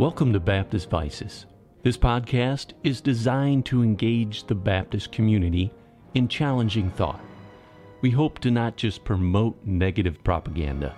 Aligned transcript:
Welcome 0.00 0.32
to 0.32 0.40
Baptist 0.40 0.88
Vices. 0.88 1.44
This 1.82 1.98
podcast 1.98 2.72
is 2.82 3.02
designed 3.02 3.66
to 3.66 3.82
engage 3.82 4.44
the 4.44 4.54
Baptist 4.54 5.12
community 5.12 5.74
in 6.14 6.26
challenging 6.26 6.90
thought. 6.92 7.20
We 8.00 8.08
hope 8.08 8.38
to 8.38 8.50
not 8.50 8.76
just 8.76 9.04
promote 9.04 9.58
negative 9.66 10.24
propaganda 10.24 10.96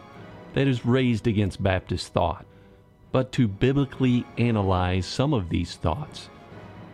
that 0.55 0.69
is 0.69 0.87
raised 0.87 1.27
against 1.27 1.65
Baptist 1.65 2.13
thought, 2.13 2.47
but 3.11 3.33
to 3.33 3.49
biblically 3.49 4.25
analyze 4.39 5.05
some 5.05 5.35
of 5.35 5.49
these 5.49 5.75
thoughts 5.75 6.31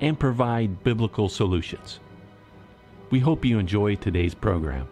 and 0.00 0.18
provide 0.18 0.82
biblical 0.82 1.28
solutions. 1.28 2.00
We 3.10 3.18
hope 3.18 3.44
you 3.44 3.58
enjoy 3.58 3.96
today's 3.96 4.34
program. 4.34 4.88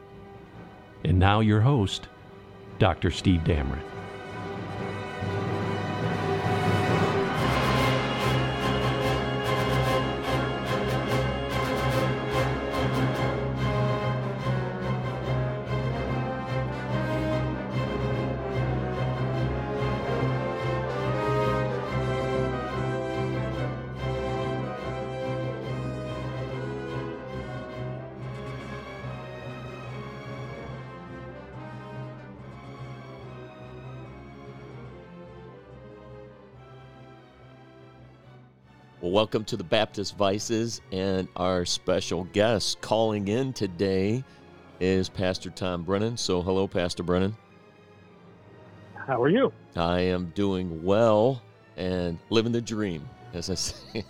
And 1.02 1.18
now, 1.18 1.40
your 1.40 1.62
host, 1.62 2.08
Dr. 2.78 3.10
Steve 3.10 3.40
Damron. 3.40 3.95
Welcome 39.26 39.44
to 39.44 39.56
the 39.56 39.64
Baptist 39.64 40.16
Vices, 40.16 40.80
and 40.92 41.26
our 41.34 41.64
special 41.64 42.22
guest 42.32 42.80
calling 42.80 43.26
in 43.26 43.52
today 43.52 44.22
is 44.78 45.08
Pastor 45.08 45.50
Tom 45.50 45.82
Brennan. 45.82 46.16
So, 46.16 46.40
hello, 46.42 46.68
Pastor 46.68 47.02
Brennan. 47.02 47.36
How 48.94 49.20
are 49.20 49.28
you? 49.28 49.52
I 49.74 49.98
am 49.98 50.30
doing 50.36 50.80
well 50.84 51.42
and 51.76 52.20
living 52.30 52.52
the 52.52 52.60
dream, 52.60 53.08
as 53.34 53.50
I 53.50 53.54
say. 53.56 54.04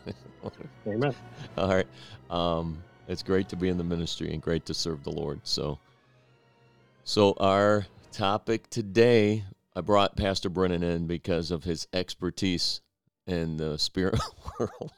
Amen. 0.87 1.15
All 1.57 1.69
right. 1.69 1.89
Um, 2.29 2.85
it's 3.09 3.23
great 3.23 3.49
to 3.49 3.57
be 3.57 3.71
in 3.71 3.79
the 3.79 3.85
ministry 3.85 4.35
and 4.35 4.43
great 4.43 4.67
to 4.67 4.75
serve 4.75 5.03
the 5.03 5.13
Lord. 5.13 5.41
So, 5.45 5.79
so 7.05 7.33
our 7.41 7.87
topic 8.13 8.69
today, 8.69 9.45
I 9.75 9.81
brought 9.81 10.15
Pastor 10.15 10.51
Brennan 10.51 10.83
in 10.83 11.07
because 11.07 11.51
of 11.51 11.65
his 11.65 11.89
expertise 11.95 12.83
in 13.27 13.57
the 13.57 13.79
spirit 13.79 14.21
world. 14.61 14.93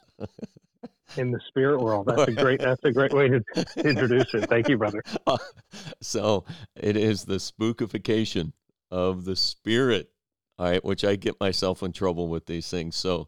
In 1.17 1.31
the 1.31 1.39
spirit 1.47 1.79
world. 1.79 2.05
That's 2.07 2.27
a 2.27 2.31
great 2.31 2.59
that's 2.59 2.83
a 2.83 2.91
great 2.91 3.13
way 3.13 3.29
to 3.29 3.43
introduce 3.77 4.31
it. 4.33 4.47
Thank 4.47 4.69
you, 4.69 4.77
brother. 4.77 5.03
so 6.01 6.45
it 6.75 6.95
is 6.95 7.25
the 7.25 7.35
spookification 7.37 8.53
of 8.91 9.25
the 9.25 9.35
spirit. 9.35 10.11
All 10.59 10.69
right, 10.69 10.83
which 10.83 11.03
I 11.05 11.15
get 11.15 11.39
myself 11.39 11.81
in 11.83 11.93
trouble 11.93 12.27
with 12.27 12.45
these 12.45 12.69
things. 12.69 12.95
So 12.95 13.27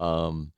um, 0.00 0.50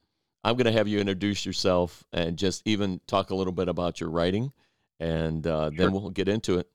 I'm 0.44 0.56
going 0.56 0.66
to 0.66 0.72
have 0.72 0.88
you 0.88 0.98
introduce 0.98 1.44
yourself 1.44 2.04
and 2.12 2.38
just 2.38 2.62
even 2.64 3.00
talk 3.06 3.30
a 3.30 3.34
little 3.34 3.52
bit 3.52 3.68
about 3.68 4.00
your 4.00 4.08
writing, 4.08 4.52
and 5.00 5.46
uh, 5.46 5.68
Sure. 5.70 5.76
then 5.76 5.92
we'll 5.92 6.10
get 6.10 6.28
into 6.28 6.58
it. 6.58 6.68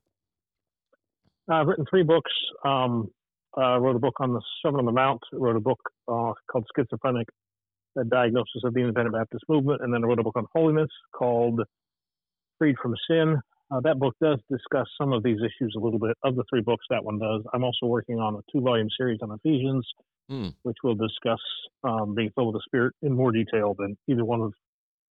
I've 1.50 1.66
written 1.68 1.86
three 1.90 2.04
books. 2.04 2.32
Um, 2.66 3.10
uh, 3.58 3.80
wrote 3.80 3.96
a 3.96 4.00
book 4.00 4.16
on 4.20 4.34
the 4.34 4.42
Sermon 4.62 4.80
on 4.80 4.86
the 4.86 4.92
Mount. 4.92 5.22
Wrote 5.32 5.56
a 5.56 5.62
book 5.62 5.80
uh, 6.08 6.34
called 6.52 6.68
Schizophrenic: 6.76 7.28
The 7.98 8.06
Diagnosis 8.06 8.62
of 8.64 8.74
the 8.74 8.80
Independent 8.82 9.16
Baptist 9.16 9.44
Movement, 9.50 9.82
and 9.82 9.94
then 9.94 10.04
I 10.04 10.08
wrote 10.08 10.20
a 10.20 10.24
book 10.24 10.36
on 10.38 10.46
holiness 10.56 10.90
called 11.14 11.62
Freed 12.60 12.76
from 12.82 12.94
Sin. 13.10 13.38
Uh, 13.70 13.80
that 13.82 14.00
book 14.00 14.16
does 14.22 14.40
discuss 14.50 14.88
some 15.02 15.12
of 15.12 15.24
these 15.24 15.38
issues 15.40 15.74
a 15.76 15.80
little 15.80 16.00
bit. 16.00 16.16
Of 16.24 16.36
the 16.36 16.44
three 16.50 16.62
books, 16.62 16.86
that 16.90 17.04
one 17.04 17.20
does. 17.20 17.42
I'm 17.54 17.64
also 17.64 17.86
working 17.88 18.20
on 18.20 18.36
a 18.36 18.40
two-volume 18.52 18.88
series 18.98 19.20
on 19.22 19.32
Ephesians, 19.32 19.86
Hmm. 20.30 20.50
which 20.64 20.78
will 20.84 20.96
discuss 20.96 21.40
um, 21.84 22.14
being 22.16 22.30
filled 22.36 22.54
with 22.54 22.62
the 22.62 22.66
Spirit 22.66 22.94
in 23.02 23.14
more 23.14 23.32
detail 23.32 23.76
than 23.78 23.98
either 24.08 24.24
one 24.26 24.42
of 24.42 24.54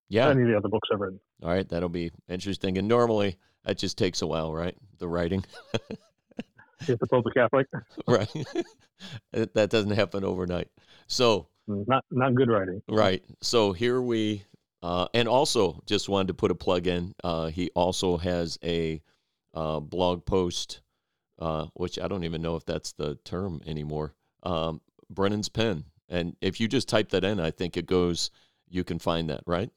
Yeah. 0.09 0.29
any 0.29 0.43
of 0.43 0.49
the 0.49 0.57
other 0.57 0.69
books 0.69 0.89
I've 0.93 1.01
written. 1.01 1.21
All 1.43 1.49
right, 1.51 1.69
that'll 1.69 1.89
be 1.89 2.13
interesting. 2.29 2.79
And 2.79 2.87
normally 2.87 3.37
that 3.65 3.79
just 3.79 3.99
takes 3.99 4.23
a 4.23 4.27
while, 4.27 4.53
right? 4.55 4.77
The 4.99 5.09
writing, 5.09 5.45
If 6.87 6.99
the 6.99 7.07
Pope 7.07 7.27
a 7.27 7.31
Catholic, 7.31 7.67
right? 8.07 8.29
That 9.33 9.69
doesn't 9.71 9.91
happen 9.91 10.25
overnight. 10.25 10.69
So 11.09 11.49
not 11.67 12.05
not 12.11 12.35
good 12.35 12.49
writing. 12.49 12.83
Right. 12.89 13.23
So 13.41 13.73
here 13.73 14.01
we, 14.01 14.45
uh, 14.83 15.09
and 15.15 15.29
also 15.29 15.83
just 15.87 16.09
wanted 16.09 16.29
to 16.29 16.35
put 16.35 16.51
a 16.51 16.55
plug 16.55 16.87
in. 16.87 17.15
Uh, 17.23 17.47
he 17.47 17.71
also 17.75 18.17
has 18.17 18.59
a 18.63 19.03
uh, 19.55 19.81
blog 19.81 20.25
post, 20.25 20.81
uh, 21.39 21.67
which 21.75 21.99
I 21.99 22.09
don't 22.09 22.25
even 22.25 22.43
know 22.43 22.57
if 22.57 22.65
that's 22.65 22.93
the 22.93 23.17
term 23.25 23.61
anymore. 23.67 24.15
Um, 24.43 24.81
Brennan's 25.11 25.49
Pen, 25.49 25.85
and 26.09 26.37
if 26.41 26.61
you 26.61 26.69
just 26.69 26.89
type 26.89 27.11
that 27.11 27.25
in, 27.25 27.41
I 27.41 27.51
think 27.51 27.77
it 27.77 27.87
goes. 27.87 28.31
You 28.69 28.83
can 28.83 28.99
find 28.99 29.31
that, 29.31 29.43
right? 29.47 29.71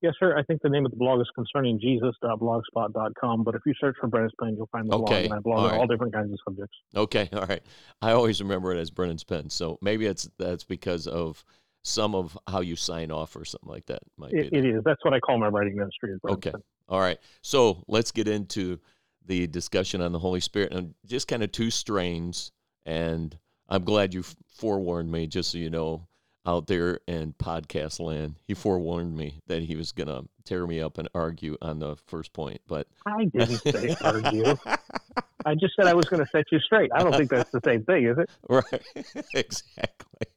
Yes, 0.00 0.14
sir. 0.20 0.36
I 0.38 0.42
think 0.44 0.62
the 0.62 0.68
name 0.68 0.84
of 0.84 0.92
the 0.92 0.96
blog 0.96 1.20
is 1.20 1.26
concerning 1.34 1.80
Jesus.blogspot.com. 1.80 3.42
But 3.42 3.54
if 3.56 3.62
you 3.66 3.74
search 3.80 3.96
for 4.00 4.06
Brennan's 4.06 4.32
Pen, 4.40 4.54
you'll 4.56 4.68
find 4.70 4.86
the 4.86 4.96
blog, 4.96 5.10
Okay. 5.10 5.24
and 5.24 5.34
I 5.34 5.38
blog 5.40 5.58
All 5.58 5.64
on 5.66 5.70
right. 5.72 5.80
all 5.80 5.86
different 5.86 6.12
kinds 6.12 6.32
of 6.32 6.38
subjects. 6.46 6.76
Okay. 6.94 7.28
All 7.32 7.46
right. 7.46 7.62
I 8.00 8.12
always 8.12 8.40
remember 8.40 8.72
it 8.72 8.78
as 8.78 8.90
Brennan's 8.90 9.24
Pen. 9.24 9.50
So 9.50 9.78
maybe 9.82 10.06
it's 10.06 10.28
that's 10.38 10.64
because 10.64 11.06
of 11.08 11.44
some 11.82 12.14
of 12.14 12.38
how 12.48 12.60
you 12.60 12.76
sign 12.76 13.10
off 13.10 13.34
or 13.34 13.44
something 13.44 13.68
like 13.70 13.86
that. 13.86 14.00
Might 14.16 14.32
It, 14.32 14.52
it 14.52 14.64
is. 14.64 14.82
That's 14.84 15.04
what 15.04 15.14
I 15.14 15.20
call 15.20 15.38
my 15.38 15.48
writing 15.48 15.74
ministry. 15.76 16.12
Is 16.12 16.20
Okay. 16.28 16.52
Pen. 16.52 16.62
All 16.88 17.00
right. 17.00 17.18
So 17.42 17.82
let's 17.88 18.12
get 18.12 18.28
into 18.28 18.78
the 19.26 19.46
discussion 19.48 20.00
on 20.00 20.12
the 20.12 20.18
Holy 20.18 20.40
Spirit 20.40 20.72
and 20.72 20.94
just 21.06 21.28
kind 21.28 21.42
of 21.42 21.50
two 21.52 21.70
strains. 21.70 22.52
And 22.86 23.36
I'm 23.68 23.84
glad 23.84 24.14
you 24.14 24.22
forewarned 24.46 25.10
me, 25.10 25.26
just 25.26 25.50
so 25.52 25.58
you 25.58 25.70
know, 25.70 26.06
out 26.48 26.66
there 26.66 26.98
in 27.06 27.34
podcast 27.34 28.00
land. 28.00 28.36
He 28.46 28.54
forewarned 28.54 29.14
me 29.14 29.40
that 29.48 29.62
he 29.62 29.76
was 29.76 29.92
going 29.92 30.08
to 30.08 30.24
tear 30.44 30.66
me 30.66 30.80
up 30.80 30.96
and 30.96 31.06
argue 31.14 31.58
on 31.60 31.78
the 31.78 31.96
first 32.06 32.32
point. 32.32 32.62
But 32.66 32.88
I 33.04 33.26
didn't 33.26 33.58
say 33.58 33.94
argue. 34.00 34.56
I 35.44 35.54
just 35.54 35.76
said 35.76 35.86
I 35.86 35.92
was 35.92 36.06
going 36.06 36.24
to 36.24 36.30
set 36.30 36.46
you 36.50 36.58
straight. 36.58 36.90
I 36.94 37.02
don't 37.02 37.14
think 37.14 37.30
that's 37.30 37.50
the 37.50 37.60
same 37.64 37.84
thing, 37.84 38.06
is 38.06 38.16
it? 38.16 38.30
right. 38.48 38.82
exactly. 39.34 40.28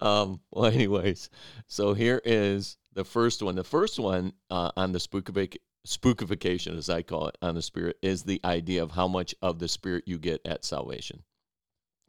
Um, 0.00 0.40
well, 0.52 0.66
anyways, 0.66 1.30
so 1.66 1.92
here 1.92 2.22
is 2.24 2.76
the 2.94 3.04
first 3.04 3.42
one. 3.42 3.56
The 3.56 3.64
first 3.64 3.98
one 3.98 4.34
uh, 4.50 4.70
on 4.76 4.92
the 4.92 4.98
spookific- 4.98 5.58
spookification, 5.84 6.78
as 6.78 6.88
I 6.88 7.02
call 7.02 7.26
it, 7.28 7.36
on 7.42 7.56
the 7.56 7.62
spirit, 7.62 7.96
is 8.02 8.22
the 8.22 8.40
idea 8.44 8.84
of 8.84 8.92
how 8.92 9.08
much 9.08 9.34
of 9.42 9.58
the 9.58 9.68
spirit 9.68 10.04
you 10.06 10.18
get 10.18 10.40
at 10.46 10.64
salvation. 10.64 11.24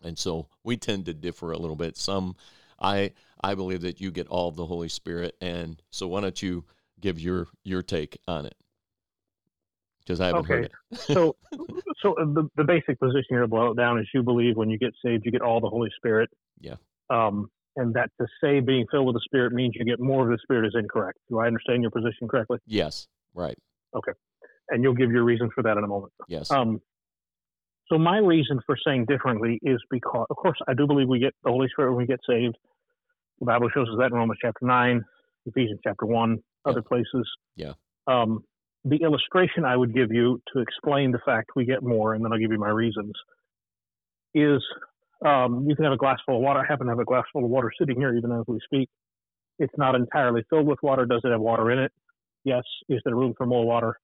And 0.04 0.18
so 0.18 0.48
we 0.64 0.78
tend 0.78 1.06
to 1.06 1.14
differ 1.14 1.52
a 1.52 1.58
little 1.58 1.76
bit. 1.76 1.98
Some, 1.98 2.36
I, 2.80 3.12
I 3.44 3.56
believe 3.56 3.82
that 3.82 4.02
you 4.02 4.12
get 4.12 4.28
all 4.28 4.48
of 4.48 4.56
the 4.56 4.66
Holy 4.66 4.90
Spirit, 4.90 5.36
and 5.42 5.82
so 5.90 6.08
why 6.08 6.22
don't 6.22 6.42
you 6.42 6.66
give 7.00 7.20
your 7.20 7.48
your 7.64 7.82
take 7.82 8.18
on 8.28 8.46
it? 8.46 8.56
Because 10.00 10.22
I 10.22 10.28
haven't 10.28 10.46
heard 10.46 10.66
it. 10.66 10.72
So, 11.00 11.36
so 12.02 12.14
uh, 12.14 12.26
the, 12.26 12.50
the 12.56 12.64
basic 12.64 12.98
position 13.00 13.26
here 13.30 13.42
to 13.42 13.48
blow 13.48 13.72
it 13.72 13.78
down 13.78 14.00
is 14.00 14.08
you 14.14 14.24
believe 14.24 14.56
when 14.56 14.70
you 14.70 14.78
get 14.78 14.94
saved, 15.04 15.26
you 15.26 15.32
get 15.32 15.42
all 15.42 15.60
the 15.60 15.70
Holy 15.70 15.90
Spirit. 15.98 16.30
Yeah. 16.62 16.76
Um, 17.10 17.50
and 17.76 17.94
that 17.94 18.10
to 18.20 18.28
say 18.42 18.60
being 18.62 18.86
filled 18.90 19.06
with 19.06 19.16
the 19.16 19.22
Spirit 19.26 19.52
means 19.54 19.74
you 19.76 19.86
get 19.86 20.00
more 20.00 20.24
of 20.24 20.30
the 20.30 20.40
Spirit 20.42 20.66
is 20.66 20.76
incorrect. 20.78 21.20
Do 21.30 21.40
I 21.40 21.48
understand 21.48 21.82
your 21.82 21.92
position 21.92 22.28
correctly? 22.28 22.58
Yes. 22.66 23.08
Right. 23.34 23.58
Okay. 23.96 24.14
And 24.70 24.82
you'll 24.82 24.96
give 24.96 25.12
your 25.12 25.24
reason 25.24 25.50
for 25.54 25.62
that 25.64 25.78
in 25.78 25.84
a 25.84 25.88
moment. 25.88 26.14
Yes. 26.28 26.52
Um, 26.52 26.82
so 27.90 27.98
my 27.98 28.18
reason 28.18 28.60
for 28.66 28.78
saying 28.86 29.06
differently 29.08 29.60
is 29.64 29.80
because, 29.90 30.26
of 30.30 30.36
course, 30.38 30.58
I 30.68 30.74
do 30.74 30.88
believe 30.88 31.08
we 31.08 31.20
get 31.20 31.34
the 31.44 31.52
Holy 31.52 31.68
Spirit 31.70 31.92
when 31.92 32.00
we 32.00 32.08
get 32.08 32.20
saved. 32.30 32.58
The 33.40 33.46
Bible 33.46 33.70
shows 33.74 33.88
us 33.90 33.96
that 34.00 34.08
in 34.08 34.14
Romans 34.14 34.40
chapter 34.42 34.66
nine, 34.66 35.04
Ephesians 35.46 35.80
chapter 35.84 36.06
one, 36.06 36.40
other 36.66 36.82
places. 36.82 37.30
Yeah. 37.56 37.74
Um, 38.08 38.44
the 38.84 38.98
illustration 38.98 39.66
I 39.66 39.76
would 39.76 39.94
give 39.94 40.12
you 40.12 40.42
to 40.54 40.62
explain 40.62 41.12
the 41.12 41.20
fact 41.26 41.52
we 41.56 41.66
get 41.66 41.84
more, 41.84 42.14
and 42.14 42.24
then 42.24 42.32
I'll 42.32 42.40
give 42.40 42.52
you 42.52 42.60
my 42.60 42.70
reasons, 42.70 43.14
is 44.34 44.62
um, 45.26 45.66
you 45.68 45.76
can 45.76 45.86
have 45.86 45.94
a 45.94 45.98
glass 45.98 46.20
full 46.26 46.38
of 46.38 46.42
water. 46.42 46.60
I 46.60 46.66
happen 46.66 46.88
to 46.88 46.92
have 46.92 47.00
a 47.00 47.06
glass 47.06 47.26
full 47.34 47.44
of 47.44 47.50
water 47.50 47.72
sitting 47.80 47.98
here 47.98 48.16
even 48.16 48.32
as 48.32 48.44
we 48.48 48.60
speak. 48.66 48.90
It's 49.60 49.74
not 49.78 49.96
entirely 49.96 50.44
filled 50.50 50.68
with 50.68 50.80
water. 50.84 51.06
Does 51.06 51.22
it 51.24 51.32
have 51.32 51.42
water 51.42 51.72
in 51.72 51.80
it? 51.80 51.92
Yes. 52.44 52.64
Is 52.90 53.02
there 53.04 53.16
room 53.16 53.34
for 53.38 53.46
more 53.46 53.66
water? 53.66 53.98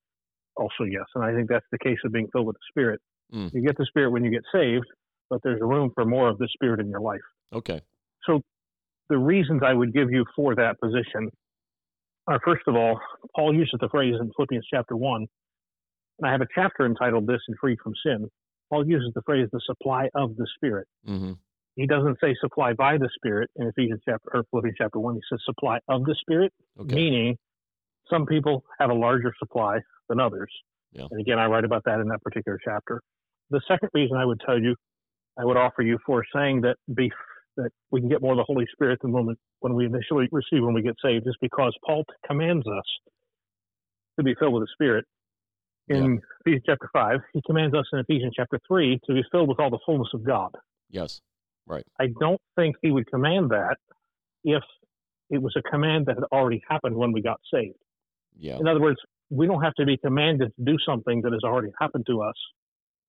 Also, 0.55 0.83
yes. 0.89 1.05
And 1.15 1.23
I 1.23 1.33
think 1.33 1.49
that's 1.49 1.65
the 1.71 1.77
case 1.77 1.97
of 2.03 2.11
being 2.11 2.27
filled 2.33 2.47
with 2.47 2.55
the 2.55 2.65
Spirit. 2.69 2.99
Mm. 3.33 3.51
You 3.53 3.61
get 3.61 3.77
the 3.77 3.85
Spirit 3.85 4.11
when 4.11 4.23
you 4.23 4.31
get 4.31 4.43
saved, 4.53 4.85
but 5.29 5.39
there's 5.43 5.59
room 5.61 5.91
for 5.95 6.05
more 6.05 6.29
of 6.29 6.37
the 6.37 6.47
Spirit 6.53 6.79
in 6.79 6.89
your 6.89 7.01
life. 7.01 7.21
okay. 7.53 7.81
So, 8.25 8.41
the 9.09 9.17
reasons 9.17 9.61
I 9.65 9.73
would 9.73 9.93
give 9.93 10.09
you 10.11 10.23
for 10.35 10.55
that 10.55 10.79
position 10.79 11.29
are 12.27 12.39
first 12.45 12.63
of 12.67 12.75
all, 12.75 12.99
Paul 13.35 13.53
uses 13.53 13.75
the 13.81 13.89
phrase 13.89 14.15
in 14.19 14.31
Philippians 14.37 14.65
chapter 14.71 14.95
1, 14.95 15.27
and 16.19 16.27
I 16.27 16.31
have 16.31 16.41
a 16.41 16.47
chapter 16.55 16.85
entitled 16.85 17.27
This 17.27 17.41
and 17.47 17.57
Freed 17.59 17.79
from 17.83 17.93
Sin. 18.05 18.29
Paul 18.69 18.87
uses 18.87 19.11
the 19.13 19.21
phrase 19.23 19.49
the 19.51 19.59
supply 19.65 20.07
of 20.15 20.35
the 20.37 20.47
Spirit. 20.55 20.87
Mm-hmm. 21.07 21.33
he 21.75 21.85
doesn't 21.85 22.17
say 22.21 22.33
supply 22.39 22.71
by 22.73 22.97
the 22.97 23.09
Spirit 23.15 23.49
in 23.57 23.67
Ephesians 23.67 24.01
chapter 24.05 24.29
or 24.33 24.43
Philippians 24.51 24.77
chapter 24.77 24.99
one. 24.99 25.15
He 25.15 25.21
says 25.29 25.39
supply 25.45 25.79
of 25.89 26.05
the 26.05 26.15
Spirit, 26.21 26.53
Okay. 26.79 26.95
meaning 26.95 27.37
some 28.09 28.25
people 28.25 28.63
have 28.79 28.89
a 28.89 28.93
larger 28.93 29.33
supply 29.37 29.79
than 30.07 30.19
others. 30.19 30.51
Yeah. 30.93 31.07
And 31.11 31.19
again, 31.19 31.39
I 31.39 31.47
write 31.47 31.65
about 31.65 31.83
that 31.85 31.99
in 31.99 32.07
that 32.07 32.21
particular 32.21 32.57
chapter. 32.63 33.01
The 33.53 33.61
second 33.67 33.89
reason 33.93 34.17
I 34.17 34.25
would 34.25 34.41
tell 34.43 34.59
you, 34.59 34.75
I 35.37 35.45
would 35.45 35.57
offer 35.57 35.83
you 35.83 35.99
for 36.05 36.23
saying 36.35 36.61
that 36.61 36.75
be, 36.95 37.11
that 37.55 37.69
we 37.91 37.99
can 37.99 38.09
get 38.09 38.19
more 38.19 38.33
of 38.33 38.37
the 38.37 38.43
Holy 38.43 38.65
Spirit 38.73 38.99
than 39.03 39.11
when 39.11 39.27
we, 39.27 39.35
when 39.59 39.75
we 39.75 39.85
initially 39.85 40.27
receive 40.31 40.63
when 40.63 40.73
we 40.73 40.81
get 40.81 40.95
saved 41.03 41.27
is 41.27 41.35
because 41.39 41.75
Paul 41.85 42.03
commands 42.25 42.65
us 42.65 42.83
to 44.17 44.23
be 44.23 44.33
filled 44.39 44.53
with 44.53 44.63
the 44.63 44.67
Spirit. 44.73 45.05
In 45.87 46.19
Ephesians 46.39 46.63
chapter 46.65 46.89
5, 46.93 47.19
he 47.33 47.41
commands 47.45 47.75
us 47.75 47.85
in 47.93 47.99
Ephesians 47.99 48.33
chapter 48.35 48.57
3 48.67 48.99
to 49.05 49.13
be 49.13 49.23
filled 49.31 49.49
with 49.49 49.59
all 49.59 49.69
the 49.69 49.79
fullness 49.85 50.07
of 50.13 50.23
God. 50.23 50.49
Yes. 50.89 51.21
Right. 51.67 51.85
I 51.99 52.07
don't 52.19 52.41
think 52.55 52.77
he 52.81 52.89
would 52.89 53.05
command 53.07 53.51
that 53.51 53.77
if 54.43 54.63
it 55.29 55.41
was 55.41 55.53
a 55.57 55.61
command 55.69 56.07
that 56.07 56.15
had 56.15 56.23
already 56.31 56.63
happened 56.67 56.95
when 56.95 57.11
we 57.11 57.21
got 57.21 57.39
saved. 57.53 57.75
Yeah. 58.35 58.57
In 58.57 58.67
other 58.67 58.81
words, 58.81 58.97
we 59.29 59.45
don't 59.45 59.61
have 59.61 59.73
to 59.75 59.85
be 59.85 59.97
commanded 59.97 60.53
to 60.55 60.63
do 60.63 60.77
something 60.85 61.21
that 61.21 61.33
has 61.33 61.43
already 61.43 61.69
happened 61.79 62.05
to 62.07 62.21
us 62.21 62.35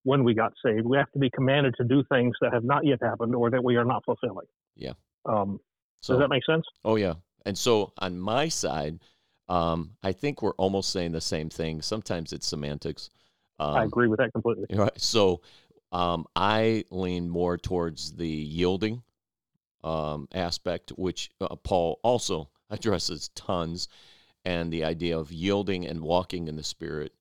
when 0.04 0.22
we 0.22 0.34
got 0.34 0.52
saved. 0.64 0.86
We 0.86 0.96
have 0.96 1.10
to 1.12 1.18
be 1.18 1.30
commanded 1.30 1.74
to 1.78 1.84
do 1.84 2.04
things 2.10 2.36
that 2.40 2.52
have 2.52 2.64
not 2.64 2.86
yet 2.86 3.00
happened 3.02 3.34
or 3.34 3.50
that 3.50 3.62
we 3.64 3.76
are 3.76 3.84
not 3.84 4.04
fulfilling. 4.04 4.46
Yeah. 4.76 4.92
Um, 5.26 5.58
So 6.00 6.14
does 6.14 6.20
that 6.20 6.28
make 6.28 6.44
sense? 6.44 6.64
Oh 6.84 6.96
yeah. 6.96 7.14
And 7.46 7.58
so 7.58 7.92
on 7.98 8.18
my 8.18 8.48
side, 8.48 9.00
um, 9.48 9.92
I 10.02 10.12
think 10.12 10.42
we're 10.42 10.52
almost 10.52 10.90
saying 10.90 11.12
the 11.12 11.20
same 11.20 11.50
thing. 11.50 11.82
Sometimes 11.82 12.32
it's 12.32 12.46
semantics. 12.46 13.10
Um, 13.58 13.74
I 13.74 13.84
agree 13.84 14.08
with 14.08 14.18
that 14.18 14.32
completely. 14.32 14.66
Right. 14.74 14.90
So 15.00 15.42
um, 15.92 16.26
I 16.34 16.84
lean 16.90 17.28
more 17.28 17.56
towards 17.56 18.12
the 18.12 18.28
yielding 18.28 19.02
um, 19.82 20.28
aspect, 20.34 20.90
which 20.90 21.30
uh, 21.40 21.54
Paul 21.56 22.00
also 22.02 22.50
addresses 22.70 23.30
tons, 23.34 23.88
and 24.44 24.72
the 24.72 24.84
idea 24.84 25.18
of 25.18 25.32
yielding 25.32 25.86
and 25.86 26.00
walking 26.00 26.48
in 26.48 26.56
the 26.56 26.62
Spirit 26.62 27.12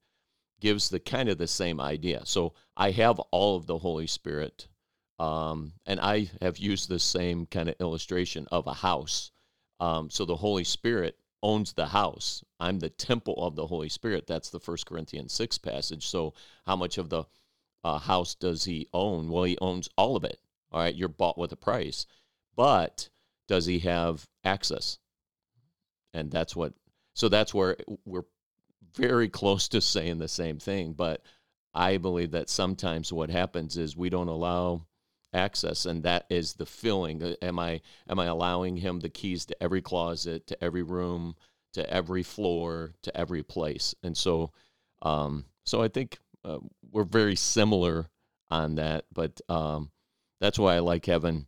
gives 0.64 0.88
the 0.88 1.00
kind 1.00 1.28
of 1.28 1.38
the 1.38 1.46
same 1.46 1.82
idea. 1.82 2.22
So 2.24 2.54
I 2.78 2.92
have 2.92 3.20
all 3.32 3.58
of 3.58 3.68
the 3.68 3.78
Holy 3.78 4.08
Spirit, 4.08 4.70
um, 5.20 5.74
and 5.86 6.00
I 6.00 6.32
have 6.42 6.58
used 6.58 6.88
the 6.88 7.00
same 7.00 7.46
kind 7.48 7.68
of 7.68 7.76
illustration 7.82 8.48
of 8.50 8.66
a 8.66 8.74
house. 8.74 9.32
Um, 9.82 10.10
so 10.10 10.24
the 10.24 10.38
Holy 10.38 10.64
Spirit 10.64 11.18
owns 11.42 11.74
the 11.74 11.88
house. 11.88 12.46
I'm 12.62 12.80
the 12.80 12.90
temple 12.90 13.36
of 13.46 13.58
the 13.58 13.68
Holy 13.68 13.90
Spirit. 13.90 14.26
That's 14.26 14.52
the 14.52 14.60
First 14.62 14.86
Corinthians 14.86 15.34
six 15.34 15.58
passage. 15.58 16.08
So 16.08 16.34
how 16.66 16.78
much 16.78 16.98
of 16.98 17.10
the 17.10 17.26
uh, 17.84 18.00
house 18.00 18.34
does 18.34 18.64
he 18.64 18.88
own? 18.94 19.28
Well, 19.28 19.44
he 19.44 19.58
owns 19.60 19.90
all 19.98 20.16
of 20.16 20.24
it. 20.24 20.40
All 20.72 20.80
right, 20.80 20.96
you're 20.96 21.10
bought 21.10 21.38
with 21.38 21.52
a 21.52 21.58
price, 21.58 22.08
but 22.56 23.10
does 23.50 23.66
he 23.66 23.80
have 23.80 24.26
access? 24.46 24.98
And 26.14 26.32
that's 26.32 26.56
what. 26.56 26.72
So 27.16 27.28
that's 27.28 27.54
where 27.54 27.76
we're 28.06 28.24
very 28.96 29.30
close 29.30 29.68
to 29.70 29.82
saying 29.82 30.20
the 30.20 30.28
same 30.28 30.60
thing. 30.60 30.94
But 30.94 31.22
I 31.74 31.98
believe 31.98 32.32
that 32.32 32.50
sometimes 32.50 33.12
what 33.12 33.30
happens 33.30 33.78
is 33.78 33.98
we 33.98 34.10
don't 34.10 34.28
allow 34.28 34.86
access, 35.34 35.86
and 35.86 36.04
that 36.04 36.26
is 36.30 36.54
the 36.54 36.66
filling. 36.66 37.24
Uh, 37.24 37.36
Am 37.42 37.60
I 37.60 37.82
am 38.08 38.20
I 38.20 38.26
allowing 38.26 38.78
him 38.78 39.00
the 39.00 39.10
keys 39.10 39.46
to 39.46 39.64
every 39.64 39.82
closet, 39.82 40.48
to 40.48 40.64
every 40.64 40.84
room, 40.84 41.36
to 41.74 41.90
every 41.90 42.24
floor, 42.24 42.94
to 43.04 43.16
every 43.18 43.44
place? 43.44 43.96
And 44.04 44.16
so, 44.16 44.52
um, 45.02 45.46
so 45.66 45.82
I 45.82 45.88
think 45.88 46.20
uh, 46.46 46.60
we're 46.92 47.04
very 47.04 47.36
similar 47.36 48.08
on 48.52 48.76
that. 48.76 49.06
But 49.12 49.42
um, 49.50 49.92
that's 50.40 50.60
why 50.60 50.76
I 50.76 50.80
like 50.80 51.06
having 51.08 51.48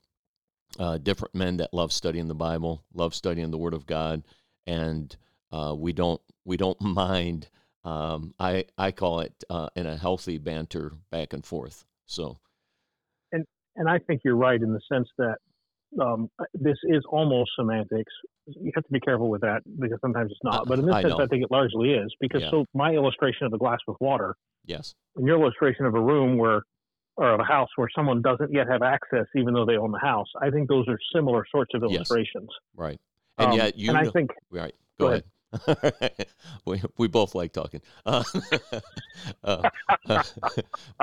uh, 0.79 0.97
different 0.97 1.35
men 1.35 1.57
that 1.57 1.73
love 1.73 1.93
studying 1.93 2.27
the 2.27 2.35
Bible, 2.35 2.83
love 2.93 3.13
studying 3.13 3.51
the 3.51 3.57
Word 3.57 3.73
of 3.73 3.85
God, 3.85 4.23
and 4.65 5.15
uh, 5.55 5.73
we 5.73 5.93
don't 5.93 6.21
we 6.43 6.57
don't 6.57 6.79
mind. 7.03 7.49
Um, 7.83 8.33
I 8.39 8.65
I 8.77 8.91
call 8.91 9.19
it 9.21 9.43
uh, 9.49 9.69
in 9.75 9.85
a 9.85 9.95
healthy 9.97 10.37
banter 10.37 10.91
back 11.11 11.33
and 11.33 11.45
forth. 11.45 11.85
So 12.05 12.37
And 13.31 13.45
and 13.75 13.87
I 13.89 13.99
think 13.99 14.21
you're 14.23 14.35
right 14.35 14.61
in 14.61 14.73
the 14.73 14.81
sense 14.91 15.07
that 15.17 15.37
um, 16.01 16.29
this 16.53 16.77
is 16.83 17.03
almost 17.09 17.51
semantics. 17.57 18.11
You 18.47 18.71
have 18.75 18.83
to 18.83 18.91
be 18.91 18.99
careful 18.99 19.29
with 19.29 19.41
that 19.41 19.61
because 19.79 19.99
sometimes 20.01 20.31
it's 20.31 20.39
not. 20.43 20.61
Uh, 20.61 20.65
But 20.65 20.79
in 20.79 20.85
this 20.85 20.95
I 20.95 21.01
sense, 21.03 21.13
know. 21.17 21.23
I 21.23 21.27
think 21.27 21.43
it 21.43 21.51
largely 21.51 21.91
is 21.93 22.13
because 22.19 22.41
Yeah. 22.41 22.51
so 22.51 22.65
my 22.73 22.91
illustration 22.93 23.45
of 23.45 23.51
the 23.51 23.57
glass 23.57 23.79
with 23.87 23.97
water 23.99 24.35
yes, 24.65 24.95
in 25.17 25.25
your 25.25 25.39
illustration 25.39 25.85
of 25.85 25.95
a 25.95 26.01
room 26.01 26.37
where 26.37 26.63
or 27.17 27.31
of 27.31 27.39
a 27.39 27.43
house 27.45 27.69
where 27.77 27.87
someone 27.95 28.21
doesn't 28.21 28.51
yet 28.51 28.67
have 28.67 28.81
access 28.81 29.25
even 29.37 29.53
though 29.53 29.65
they 29.65 29.77
own 29.77 29.89
the 29.91 29.99
house 29.99 30.27
i 30.41 30.49
think 30.49 30.67
those 30.67 30.85
are 30.89 30.99
similar 31.15 31.45
sorts 31.49 31.73
of 31.73 31.81
Yes. 31.81 31.89
illustrations 31.89 32.49
right. 32.75 32.99
And 33.37 33.51
Um, 33.53 33.57
yet 33.57 33.77
you 33.77 33.89
and 33.89 33.97
i 33.97 34.11
think 34.11 34.31
Right. 34.51 34.75
Go 34.99 35.05
Go, 35.05 35.11
ahead. 35.11 35.23
we 36.65 36.81
we 36.97 37.07
both 37.07 37.35
like 37.35 37.53
talking. 37.53 37.81
Uh, 38.05 38.23
uh, 39.43 39.69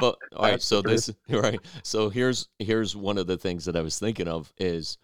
but 0.01 0.19
all 0.37 0.43
right, 0.43 0.63
so 0.63 0.83
this 0.83 1.11
right. 1.29 1.61
So 1.83 2.09
here's 2.09 2.49
here's 2.59 2.95
one 2.97 3.19
of 3.19 3.27
the 3.27 3.39
things 3.39 3.65
that 3.65 3.77
I 3.77 3.81
was 3.81 3.99
thinking 3.99 4.29
of 4.29 4.53
is, 4.59 4.99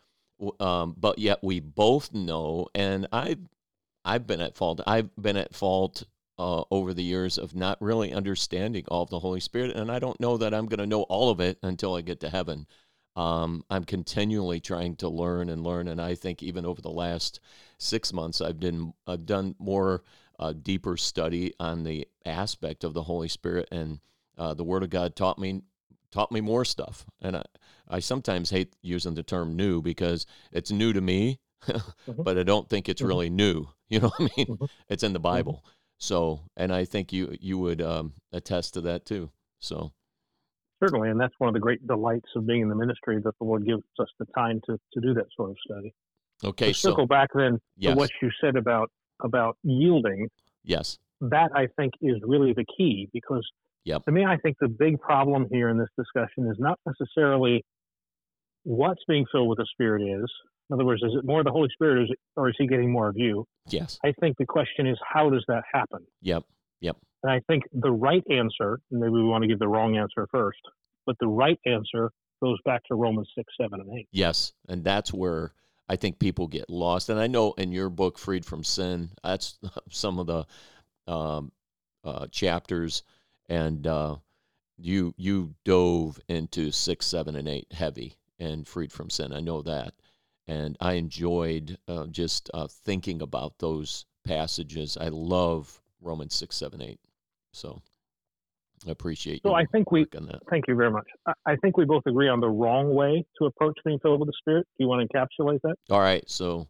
um, 0.61 0.95
but 0.99 1.19
yet 1.19 1.39
we 1.43 1.61
both 1.61 2.13
know, 2.13 2.69
and 2.75 3.07
I, 3.13 3.37
I've 4.05 4.27
been 4.27 4.41
at 4.41 4.57
fault. 4.57 4.81
I've 4.87 5.15
been 5.17 5.37
at 5.37 5.55
fault 5.55 6.05
uh, 6.39 6.65
over 6.71 6.95
the 6.95 7.03
years 7.03 7.39
of 7.39 7.55
not 7.55 7.81
really 7.81 8.13
understanding 8.13 8.85
all 8.89 9.03
of 9.03 9.11
the 9.11 9.19
Holy 9.19 9.41
Spirit, 9.41 9.77
and 9.77 9.91
I 9.91 9.99
don't 9.99 10.21
know 10.21 10.37
that 10.37 10.55
I'm 10.55 10.67
going 10.67 10.79
to 10.79 10.87
know 10.87 11.03
all 11.03 11.31
of 11.31 11.41
it 11.41 11.59
until 11.63 11.95
I 11.95 12.01
get 12.01 12.21
to 12.21 12.31
heaven. 12.31 12.67
Um, 13.19 13.65
I'm 13.69 13.85
continually 13.85 14.61
trying 14.61 14.95
to 14.97 15.09
learn 15.09 15.49
and 15.49 15.65
learn, 15.65 15.89
and 15.89 16.01
I 16.01 16.15
think 16.15 16.43
even 16.43 16.65
over 16.65 16.81
the 16.81 16.91
last 16.91 17.41
six 17.79 18.13
months, 18.13 18.41
I've 18.41 18.61
done 18.61 18.93
I've 19.07 19.27
done 19.27 19.55
more 19.59 20.05
uh, 20.39 20.53
deeper 20.53 20.97
study 20.97 21.53
on 21.59 21.83
the 21.83 22.07
aspect 22.25 22.85
of 22.85 22.95
the 22.95 23.03
Holy 23.03 23.29
Spirit, 23.29 23.69
and 23.73 23.99
uh, 24.37 24.55
the 24.55 24.65
Word 24.65 24.85
of 24.85 24.91
God 24.91 25.17
taught 25.17 25.39
me 25.39 25.63
taught 26.13 26.31
me 26.31 26.41
more 26.41 26.65
stuff. 26.65 27.05
And 27.21 27.37
I, 27.37 27.45
I 27.89 27.99
sometimes 27.99 28.51
hate 28.51 28.77
using 28.83 29.15
the 29.15 29.23
term 29.25 29.57
new 29.57 29.83
because 29.83 30.25
it's 30.53 30.71
new 30.71 30.93
to 30.93 31.01
me, 31.01 31.41
but 32.07 32.39
I 32.39 32.45
don't 32.45 32.69
think 32.69 32.89
it's 32.89 33.03
Mhm. 33.03 33.09
really 33.09 33.31
new. 33.31 33.67
You 33.91 34.01
know 34.01 34.09
what 34.19 34.31
I 34.31 34.37
mean? 34.37 34.47
Mhm. 34.59 34.69
It's 34.91 35.03
in 35.03 35.15
the 35.15 35.19
Bible. 35.19 35.65
So, 35.99 36.41
and 36.59 36.73
I 36.75 36.85
think 36.85 37.11
you 37.13 37.35
you 37.41 37.59
would 37.59 37.81
um, 37.81 38.13
attest 38.33 38.75
to 38.75 38.83
that 38.83 39.07
too. 39.07 39.31
So, 39.61 39.93
certainly 40.81 41.11
and 41.11 41.21
that's 41.21 41.35
one 41.39 41.49
of 41.49 41.55
the 41.55 41.61
great 41.61 41.85
delights 41.87 42.29
of 42.37 42.47
being 42.47 42.63
in 42.63 42.69
the 42.69 42.75
ministry 42.75 43.19
that 43.23 43.37
the 43.39 43.45
lord 43.45 43.67
gives 43.67 43.83
us 43.99 44.09
the 44.19 44.27
time 44.37 44.61
to, 44.67 44.79
to 44.93 45.01
do 45.01 45.15
that 45.15 45.27
sort 45.37 45.51
of 45.51 45.57
study. 45.65 45.93
Okay, 46.45 46.69
to 46.69 46.79
circle 46.79 47.05
so 47.05 47.07
back 47.07 47.31
then 47.35 47.59
yes, 47.77 47.93
to 47.93 47.97
what 47.97 48.11
you 48.23 48.31
said 48.41 48.57
about 48.57 48.91
about 49.23 49.57
yielding 49.63 50.29
yes, 50.63 50.99
that 51.21 51.51
i 51.55 51.67
think 51.77 51.93
is 52.01 52.17
really 52.23 52.53
the 52.53 52.65
key 52.77 53.09
because 53.13 53.47
Yep. 53.85 54.05
to 54.05 54.13
me 54.13 54.25
i 54.25 54.37
think 54.37 54.57
the 54.61 54.69
big 54.69 55.01
problem 55.01 55.47
here 55.51 55.71
in 55.71 55.79
this 55.79 55.89
discussion 55.97 56.47
is 56.51 56.57
not 56.59 56.79
necessarily 56.85 57.65
what's 58.65 59.03
being 59.09 59.25
filled 59.33 59.49
with 59.49 59.59
the 59.59 59.67
spirit 59.73 60.03
is. 60.03 60.31
In 60.71 60.75
other 60.75 60.85
words 60.85 61.03
is 61.03 61.13
it 61.19 61.25
more 61.25 61.43
the 61.43 61.51
holy 61.51 61.71
spirit 61.73 61.97
or 61.99 62.03
is, 62.03 62.11
it, 62.11 62.19
or 62.37 62.49
is 62.51 62.55
he 62.59 62.67
getting 62.67 62.93
more 62.93 63.09
of 63.09 63.17
you? 63.17 63.47
Yes, 63.69 63.99
i 64.05 64.13
think 64.21 64.37
the 64.39 64.47
question 64.47 64.87
is 64.87 64.99
how 65.07 65.31
does 65.31 65.45
that 65.49 65.65
happen? 65.73 66.07
Yep. 66.21 66.45
yep, 66.81 66.97
and 67.23 67.33
i 67.33 67.41
think 67.47 67.65
the 67.73 67.91
right 67.91 68.25
answer 68.31 68.81
maybe 68.91 69.13
we 69.13 69.25
want 69.25 69.43
to 69.43 69.49
give 69.49 69.59
the 69.59 69.69
wrong 69.69 69.97
answer 69.97 70.27
first 70.31 70.61
but 71.07 71.17
the 71.21 71.27
right 71.27 71.59
answer 71.67 72.11
goes 72.43 72.59
back 72.65 72.83
to 72.85 72.95
romans 72.95 73.29
6 73.37 73.53
7 73.61 73.81
and 73.81 73.99
8 73.99 74.09
yes, 74.13 74.53
and 74.69 74.85
that's 74.85 75.13
where 75.13 75.53
I 75.89 75.97
think 75.97 76.19
people 76.19 76.47
get 76.47 76.69
lost. 76.69 77.09
And 77.09 77.19
I 77.19 77.27
know 77.27 77.53
in 77.53 77.73
your 77.73 77.89
book, 77.89 78.19
Freed 78.19 78.45
from 78.45 78.63
Sin, 78.63 79.11
that's 79.25 79.59
some 79.91 80.19
of 80.19 80.27
the 80.27 80.47
um, 81.11 81.51
uh, 82.05 82.27
chapters, 82.29 83.03
and 83.49 83.87
uh, 83.87 84.17
you 84.77 85.15
you 85.17 85.55
dove 85.65 86.21
into 86.29 86.71
six, 86.71 87.07
seven, 87.07 87.37
and 87.37 87.49
eight 87.49 87.73
heavy 87.73 88.15
and 88.39 88.69
Freed 88.69 88.93
from 88.93 89.11
Sin. 89.11 89.33
I 89.33 89.41
know 89.41 89.63
that, 89.63 89.95
and 90.47 90.77
I 90.81 90.95
enjoyed 90.95 91.79
uh, 91.89 92.07
just 92.07 92.51
uh, 92.53 92.69
thinking 92.69 93.23
about 93.23 93.59
those 93.59 94.05
passages. 94.25 94.99
I 95.01 95.09
love 95.09 95.81
Romans 96.01 96.35
six, 96.35 96.57
seven, 96.57 96.83
eight. 96.83 97.01
So 97.53 97.81
I 98.87 98.91
appreciate. 98.91 99.43
So 99.45 99.55
I 99.55 99.65
think 99.67 99.91
we- 99.91 100.07
thank 100.51 100.67
you 100.69 100.75
very 100.77 100.91
much 100.91 101.07
I, 101.27 101.33
I 101.47 101.57
think 101.57 101.77
we 101.77 101.85
both 101.85 102.05
agree 102.07 102.29
on 102.29 102.41
the 102.41 102.49
wrong 102.49 102.95
way 102.95 103.25
to 103.39 103.47
approach 103.47 103.77
being 103.85 103.99
filled 104.01 104.21
with 104.21 104.29
the 104.29 104.33
spirit 104.39 104.67
do 104.79 104.85
you 104.85 104.89
want 104.89 105.09
to 105.09 105.17
encapsulate 105.17 105.61
that 105.63 105.77
All 105.91 106.01
right. 106.01 106.29
So, 106.29 106.69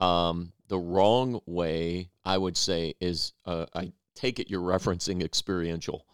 um, 0.00 0.52
the 0.68 0.78
wrong 0.78 1.40
way 1.46 2.10
I 2.24 2.38
would 2.38 2.56
say 2.56 2.94
is 3.00 3.32
uh, 3.46 3.66
I 3.74 3.92
take 4.14 4.38
it 4.38 4.50
you're 4.50 4.62
referencing 4.62 5.22
experiential. 5.22 6.06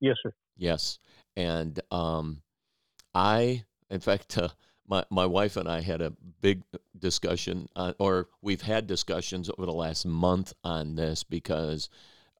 yes 0.00 0.16
sir 0.22 0.32
Yes, 0.56 0.98
and 1.36 1.80
um, 1.90 2.42
I, 3.12 3.64
in 3.90 4.00
fact, 4.00 4.38
uh, 4.38 4.48
my 4.86 5.04
my 5.10 5.26
wife 5.26 5.56
and 5.56 5.68
I 5.68 5.80
had 5.80 6.00
a 6.00 6.12
big 6.40 6.62
discussion, 6.98 7.68
uh, 7.74 7.92
or 7.98 8.28
we've 8.40 8.62
had 8.62 8.86
discussions 8.86 9.50
over 9.50 9.66
the 9.66 9.72
last 9.72 10.06
month 10.06 10.52
on 10.62 10.94
this 10.94 11.24
because 11.24 11.88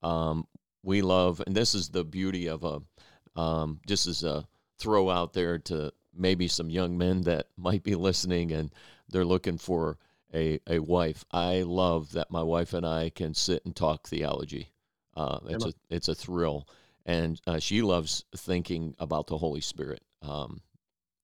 um, 0.02 0.46
we 0.84 1.02
love, 1.02 1.42
and 1.46 1.56
this 1.56 1.74
is 1.74 1.88
the 1.88 2.04
beauty 2.04 2.48
of 2.48 2.62
a, 2.62 3.40
um, 3.40 3.80
just 3.86 4.06
as 4.06 4.22
a 4.22 4.46
throw 4.78 5.10
out 5.10 5.32
there 5.32 5.58
to 5.58 5.92
maybe 6.14 6.46
some 6.46 6.70
young 6.70 6.96
men 6.96 7.22
that 7.22 7.46
might 7.56 7.82
be 7.82 7.94
listening 7.94 8.52
and 8.52 8.70
they're 9.08 9.24
looking 9.24 9.58
for 9.58 9.98
a, 10.32 10.60
a 10.68 10.78
wife. 10.78 11.24
I 11.32 11.62
love 11.62 12.12
that 12.12 12.30
my 12.30 12.42
wife 12.42 12.74
and 12.74 12.86
I 12.86 13.10
can 13.10 13.34
sit 13.34 13.64
and 13.64 13.74
talk 13.74 14.06
theology. 14.06 14.70
Uh, 15.16 15.38
it's 15.48 15.64
a 15.64 15.72
it's 15.90 16.08
a 16.08 16.14
thrill, 16.14 16.68
and 17.06 17.40
uh, 17.46 17.60
she 17.60 17.82
loves 17.82 18.24
thinking 18.36 18.96
about 18.98 19.28
the 19.28 19.38
Holy 19.38 19.60
Spirit 19.60 20.02
um, 20.22 20.60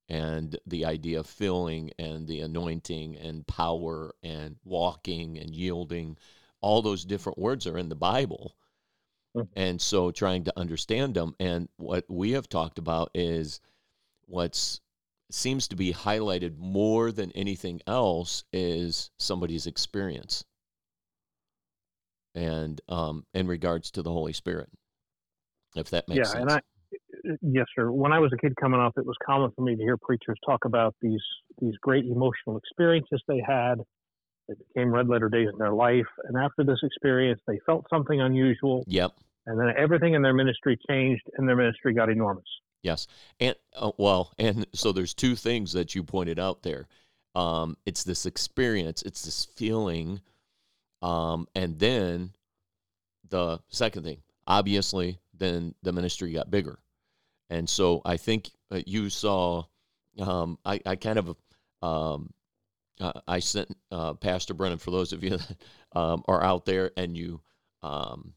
and 0.09 0.57
the 0.67 0.85
idea 0.85 1.19
of 1.19 1.27
filling 1.27 1.91
and 1.99 2.27
the 2.29 2.41
anointing 2.41 3.17
and 3.17 3.47
power 3.49 4.15
and 4.23 4.57
walking 4.65 5.39
and 5.39 5.53
yielding. 5.53 6.17
All 6.61 6.83
those 6.83 7.05
different 7.05 7.39
words 7.39 7.67
are 7.67 7.79
in 7.79 7.89
the 7.89 7.97
Bible, 7.97 8.55
mm-hmm. 9.37 9.49
and 9.57 9.81
so 9.81 10.11
trying 10.11 10.45
to 10.45 10.59
understand 10.59 11.15
them. 11.15 11.35
And 11.41 11.69
what 11.77 12.05
we 12.09 12.33
have 12.33 12.49
talked 12.49 12.79
about 12.79 13.11
is 13.15 13.61
what's 14.27 14.81
seems 15.33 15.69
to 15.69 15.77
be 15.77 15.93
highlighted 15.93 16.59
more 16.59 17.13
than 17.13 17.31
anything 17.33 17.81
else 17.87 18.43
is 18.53 19.11
somebody's 19.17 19.67
experience 19.67 20.45
and 22.35 22.81
um, 22.89 23.25
in 23.35 23.47
regards 23.47 23.91
to 23.93 24.03
the 24.03 24.11
Holy 24.11 24.33
Spirit, 24.33 24.69
if 25.77 25.91
that 25.91 26.09
makes 26.09 26.19
yeah, 26.19 26.25
sense. 26.25 26.41
and 26.43 26.51
I, 26.51 26.61
yes, 27.43 27.67
sir. 27.75 27.91
When 27.91 28.13
I 28.13 28.19
was 28.19 28.33
a 28.33 28.37
kid 28.37 28.55
coming 28.61 28.81
up, 28.81 28.95
it 28.97 29.07
was 29.07 29.17
common 29.25 29.51
for 29.55 29.63
me 29.63 29.77
to 29.77 29.83
hear 29.83 29.97
preachers 29.97 30.39
talk 30.45 30.65
about 30.65 30.95
these 31.01 31.23
these 31.61 31.75
great 31.83 32.07
emotional 32.07 32.57
experiences 32.57 33.23
they 33.27 33.43
had. 33.47 33.81
They 34.51 34.57
became 34.57 34.93
red 34.93 35.09
letter 35.09 35.29
days 35.29 35.47
in 35.53 35.59
their 35.61 35.71
life, 35.73 36.09
and 36.25 36.37
after 36.37 36.65
this 36.65 36.81
experience, 36.83 37.41
they 37.47 37.61
felt 37.65 37.87
something 37.89 38.21
unusual. 38.21 38.83
Yep. 38.89 39.13
And 39.47 39.61
then 39.61 39.73
everything 39.79 40.15
in 40.15 40.23
their 40.23 40.35
ministry 40.35 40.77
changed, 40.89 41.23
and 41.37 41.49
their 41.49 41.55
ministry 41.55 41.95
got 41.95 42.11
enormous. 42.11 42.45
Yes, 42.83 43.07
and 43.39 43.55
uh, 43.77 43.93
well, 43.97 44.33
and 44.39 44.67
so 44.75 44.91
there's 44.91 45.15
two 45.15 45.37
things 45.37 45.73
that 45.75 45.95
you 45.95 46.03
pointed 46.03 46.41
out 46.41 46.65
there. 46.65 46.89
Um, 47.37 47.77
it's 47.87 48.03
this 48.03 48.27
experience, 48.27 49.03
it's 49.03 49.23
this 49.23 49.45
feeling, 49.55 50.21
um, 51.01 51.47
and 51.55 51.79
then 51.79 52.33
the 53.29 53.61
second 53.69 54.03
thing, 54.03 54.21
obviously, 54.49 55.21
then 55.33 55.77
the 55.85 55.93
ministry 55.93 56.33
got 56.33 56.51
bigger, 56.51 56.81
and 57.51 57.69
so 57.69 58.03
I 58.05 58.17
think 58.17 58.51
uh, 58.73 58.81
you 58.85 59.11
saw. 59.11 59.63
Um, 60.19 60.59
I, 60.65 60.81
I 60.85 60.97
kind 60.97 61.19
of 61.21 61.37
um, 61.83 62.33
uh, 63.01 63.13
I 63.27 63.41
sent 63.41 63.77
uh, 63.91 64.15
Pastor 64.15 64.55
Brennan 64.55 64.79
for 64.79 64.91
those 64.91 65.13
of 65.13 65.25
you 65.25 65.31
that 65.39 65.57
um, 65.93 66.23
are 66.29 66.43
out 66.43 66.67
there 66.67 66.91
and 66.97 67.17
you 67.17 67.41
um, 67.83 68.35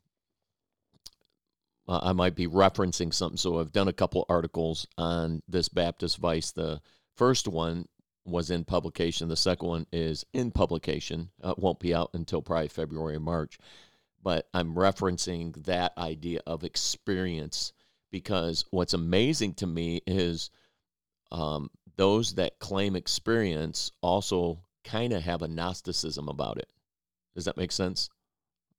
I 1.87 2.13
might 2.13 2.35
be 2.35 2.47
referencing 2.47 3.13
something. 3.13 3.37
So 3.37 3.59
I've 3.59 3.73
done 3.73 3.89
a 3.89 3.93
couple 3.93 4.25
articles 4.29 4.87
on 4.97 5.41
this 5.49 5.67
Baptist 5.67 6.17
Vice. 6.17 6.51
The 6.51 6.81
first 7.17 7.47
one 7.47 7.87
was 8.25 8.51
in 8.51 8.63
publication. 8.63 9.27
The 9.27 9.35
second 9.35 9.67
one 9.67 9.85
is 9.91 10.25
in 10.33 10.51
publication. 10.51 11.29
Uh, 11.41 11.55
won't 11.57 11.79
be 11.79 11.93
out 11.93 12.11
until 12.13 12.41
probably 12.41 12.69
February 12.69 13.15
or 13.15 13.19
March. 13.19 13.59
But 14.21 14.47
I'm 14.53 14.75
referencing 14.75 15.65
that 15.65 15.97
idea 15.97 16.39
of 16.47 16.63
experience 16.63 17.73
because 18.11 18.63
what's 18.71 18.93
amazing 18.93 19.55
to 19.55 19.67
me 19.67 20.01
is 20.07 20.51
um, 21.33 21.69
those 21.95 22.35
that 22.35 22.59
claim 22.59 22.95
experience 22.95 23.91
also 24.01 24.59
kind 24.83 25.13
of 25.13 25.23
have 25.23 25.41
a 25.41 25.47
Gnosticism 25.47 26.27
about 26.27 26.57
it. 26.57 26.69
Does 27.35 27.45
that 27.45 27.57
make 27.57 27.71
sense? 27.71 28.09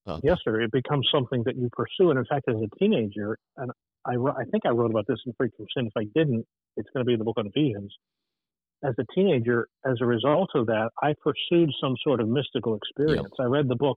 Uh, 0.06 0.20
yes, 0.22 0.38
sir. 0.44 0.60
It 0.60 0.70
becomes 0.70 1.08
something 1.12 1.42
that 1.44 1.56
you 1.56 1.70
pursue. 1.72 2.10
And 2.10 2.18
in 2.18 2.24
fact, 2.26 2.48
as 2.48 2.56
a 2.56 2.78
teenager, 2.78 3.38
and 3.56 3.70
I, 4.04 4.14
I 4.14 4.44
think 4.50 4.66
I 4.66 4.70
wrote 4.70 4.90
about 4.90 5.06
this 5.06 5.18
in 5.26 5.32
Freed 5.36 5.52
from 5.56 5.66
Sin. 5.74 5.86
If 5.86 5.96
I 5.96 6.04
didn't, 6.14 6.46
it's 6.76 6.88
going 6.92 7.04
to 7.04 7.06
be 7.06 7.14
in 7.14 7.18
the 7.18 7.24
book 7.24 7.38
on 7.38 7.46
Ephesians. 7.46 7.92
As 8.84 8.94
a 8.98 9.04
teenager, 9.14 9.68
as 9.86 9.96
a 10.02 10.06
result 10.06 10.50
of 10.54 10.66
that, 10.66 10.90
I 11.02 11.14
pursued 11.22 11.70
some 11.80 11.94
sort 12.04 12.20
of 12.20 12.28
mystical 12.28 12.76
experience. 12.76 13.30
Yep. 13.38 13.46
I 13.46 13.48
read 13.48 13.68
the 13.68 13.76
book. 13.76 13.96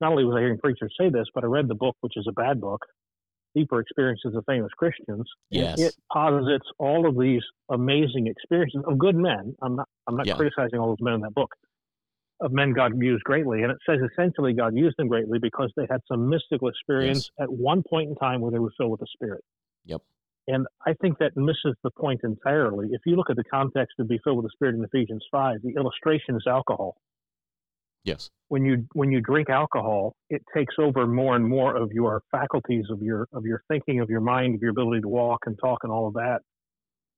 Not 0.00 0.12
only 0.12 0.24
was 0.24 0.36
I 0.36 0.40
hearing 0.40 0.58
preachers 0.58 0.94
say 0.98 1.10
this, 1.10 1.26
but 1.34 1.42
I 1.42 1.48
read 1.48 1.66
the 1.66 1.74
book, 1.74 1.96
which 2.00 2.16
is 2.16 2.26
a 2.28 2.32
bad 2.32 2.60
book, 2.60 2.80
Deeper 3.54 3.80
Experiences 3.80 4.34
of 4.34 4.44
Famous 4.46 4.70
Christians. 4.76 5.24
Yes. 5.50 5.80
It 5.80 5.94
posits 6.12 6.66
all 6.78 7.08
of 7.08 7.18
these 7.18 7.42
amazing 7.70 8.26
experiences 8.26 8.82
of 8.86 8.98
good 8.98 9.16
men. 9.16 9.54
I'm 9.62 9.76
not. 9.76 9.88
I'm 10.06 10.16
not 10.16 10.26
yeah. 10.26 10.36
criticizing 10.36 10.78
all 10.78 10.88
those 10.88 11.02
men 11.04 11.14
in 11.14 11.20
that 11.20 11.34
book 11.34 11.54
of 12.40 12.52
men 12.52 12.72
God 12.72 12.92
used 13.00 13.24
greatly. 13.24 13.62
And 13.62 13.70
it 13.70 13.78
says 13.88 13.98
essentially 14.12 14.52
God 14.52 14.74
used 14.74 14.96
them 14.96 15.08
greatly 15.08 15.38
because 15.38 15.72
they 15.76 15.86
had 15.90 16.00
some 16.08 16.28
mystical 16.28 16.68
experience 16.68 17.30
yes. 17.38 17.44
at 17.44 17.52
one 17.52 17.82
point 17.82 18.08
in 18.08 18.16
time 18.16 18.40
where 18.40 18.50
they 18.50 18.58
were 18.58 18.72
filled 18.76 18.92
with 18.92 19.00
the 19.00 19.06
Spirit. 19.12 19.44
Yep. 19.84 20.00
And 20.48 20.66
I 20.86 20.94
think 20.94 21.18
that 21.18 21.36
misses 21.36 21.76
the 21.84 21.90
point 21.90 22.22
entirely. 22.24 22.88
If 22.92 23.02
you 23.04 23.14
look 23.14 23.30
at 23.30 23.36
the 23.36 23.44
context 23.44 23.96
of 23.98 24.08
be 24.08 24.18
filled 24.24 24.38
with 24.38 24.46
the 24.46 24.50
Spirit 24.54 24.74
in 24.74 24.82
Ephesians 24.82 25.24
5, 25.30 25.58
the 25.62 25.74
illustration 25.76 26.34
is 26.34 26.44
alcohol. 26.46 26.96
Yes. 28.04 28.30
When 28.48 28.64
you 28.64 28.86
when 28.94 29.10
you 29.10 29.20
drink 29.20 29.50
alcohol, 29.50 30.14
it 30.28 30.42
takes 30.54 30.74
over 30.78 31.06
more 31.06 31.36
and 31.36 31.46
more 31.46 31.76
of 31.76 31.92
your 31.92 32.22
faculties 32.30 32.86
of 32.90 33.02
your 33.02 33.28
of 33.32 33.44
your 33.44 33.62
thinking, 33.68 34.00
of 34.00 34.08
your 34.10 34.20
mind, 34.20 34.54
of 34.54 34.62
your 34.62 34.70
ability 34.70 35.02
to 35.02 35.08
walk 35.08 35.40
and 35.46 35.58
talk 35.58 35.80
and 35.82 35.92
all 35.92 36.08
of 36.08 36.14
that. 36.14 36.40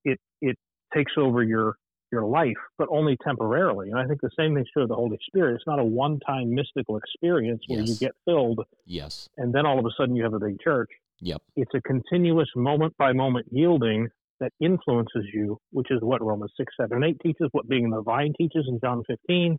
It 0.04 0.18
it 0.40 0.56
takes 0.94 1.12
over 1.16 1.42
your 1.42 1.76
your 2.10 2.24
life, 2.24 2.58
but 2.76 2.88
only 2.90 3.16
temporarily. 3.24 3.90
And 3.90 3.98
I 3.98 4.06
think 4.06 4.20
the 4.20 4.30
same 4.38 4.54
thing's 4.54 4.68
true 4.72 4.82
of 4.82 4.88
the 4.88 4.94
Holy 4.94 5.18
Spirit. 5.26 5.54
It's 5.54 5.66
not 5.66 5.78
a 5.78 5.84
one 5.84 6.20
time 6.20 6.54
mystical 6.54 6.96
experience 6.98 7.62
where 7.68 7.80
yes. 7.80 7.88
you 7.88 7.96
get 7.96 8.12
filled. 8.26 8.60
Yes. 8.84 9.28
And 9.38 9.54
then 9.54 9.64
all 9.64 9.78
of 9.78 9.86
a 9.86 9.90
sudden 9.96 10.14
you 10.14 10.24
have 10.24 10.34
a 10.34 10.38
big 10.38 10.60
church. 10.60 10.90
Yep. 11.20 11.40
It's 11.56 11.70
a 11.74 11.80
continuous 11.80 12.48
moment 12.54 12.94
by 12.98 13.12
moment 13.12 13.46
yielding 13.50 14.08
that 14.40 14.52
influences 14.60 15.24
you, 15.32 15.58
which 15.70 15.86
is 15.90 16.00
what 16.02 16.20
Romans 16.20 16.50
6, 16.56 16.72
7, 16.78 16.96
and 16.96 17.04
8 17.04 17.16
teaches, 17.22 17.48
what 17.52 17.68
being 17.68 17.84
in 17.84 17.90
the 17.90 18.02
vine 18.02 18.34
teaches 18.36 18.66
in 18.68 18.80
John 18.82 19.02
15, 19.06 19.56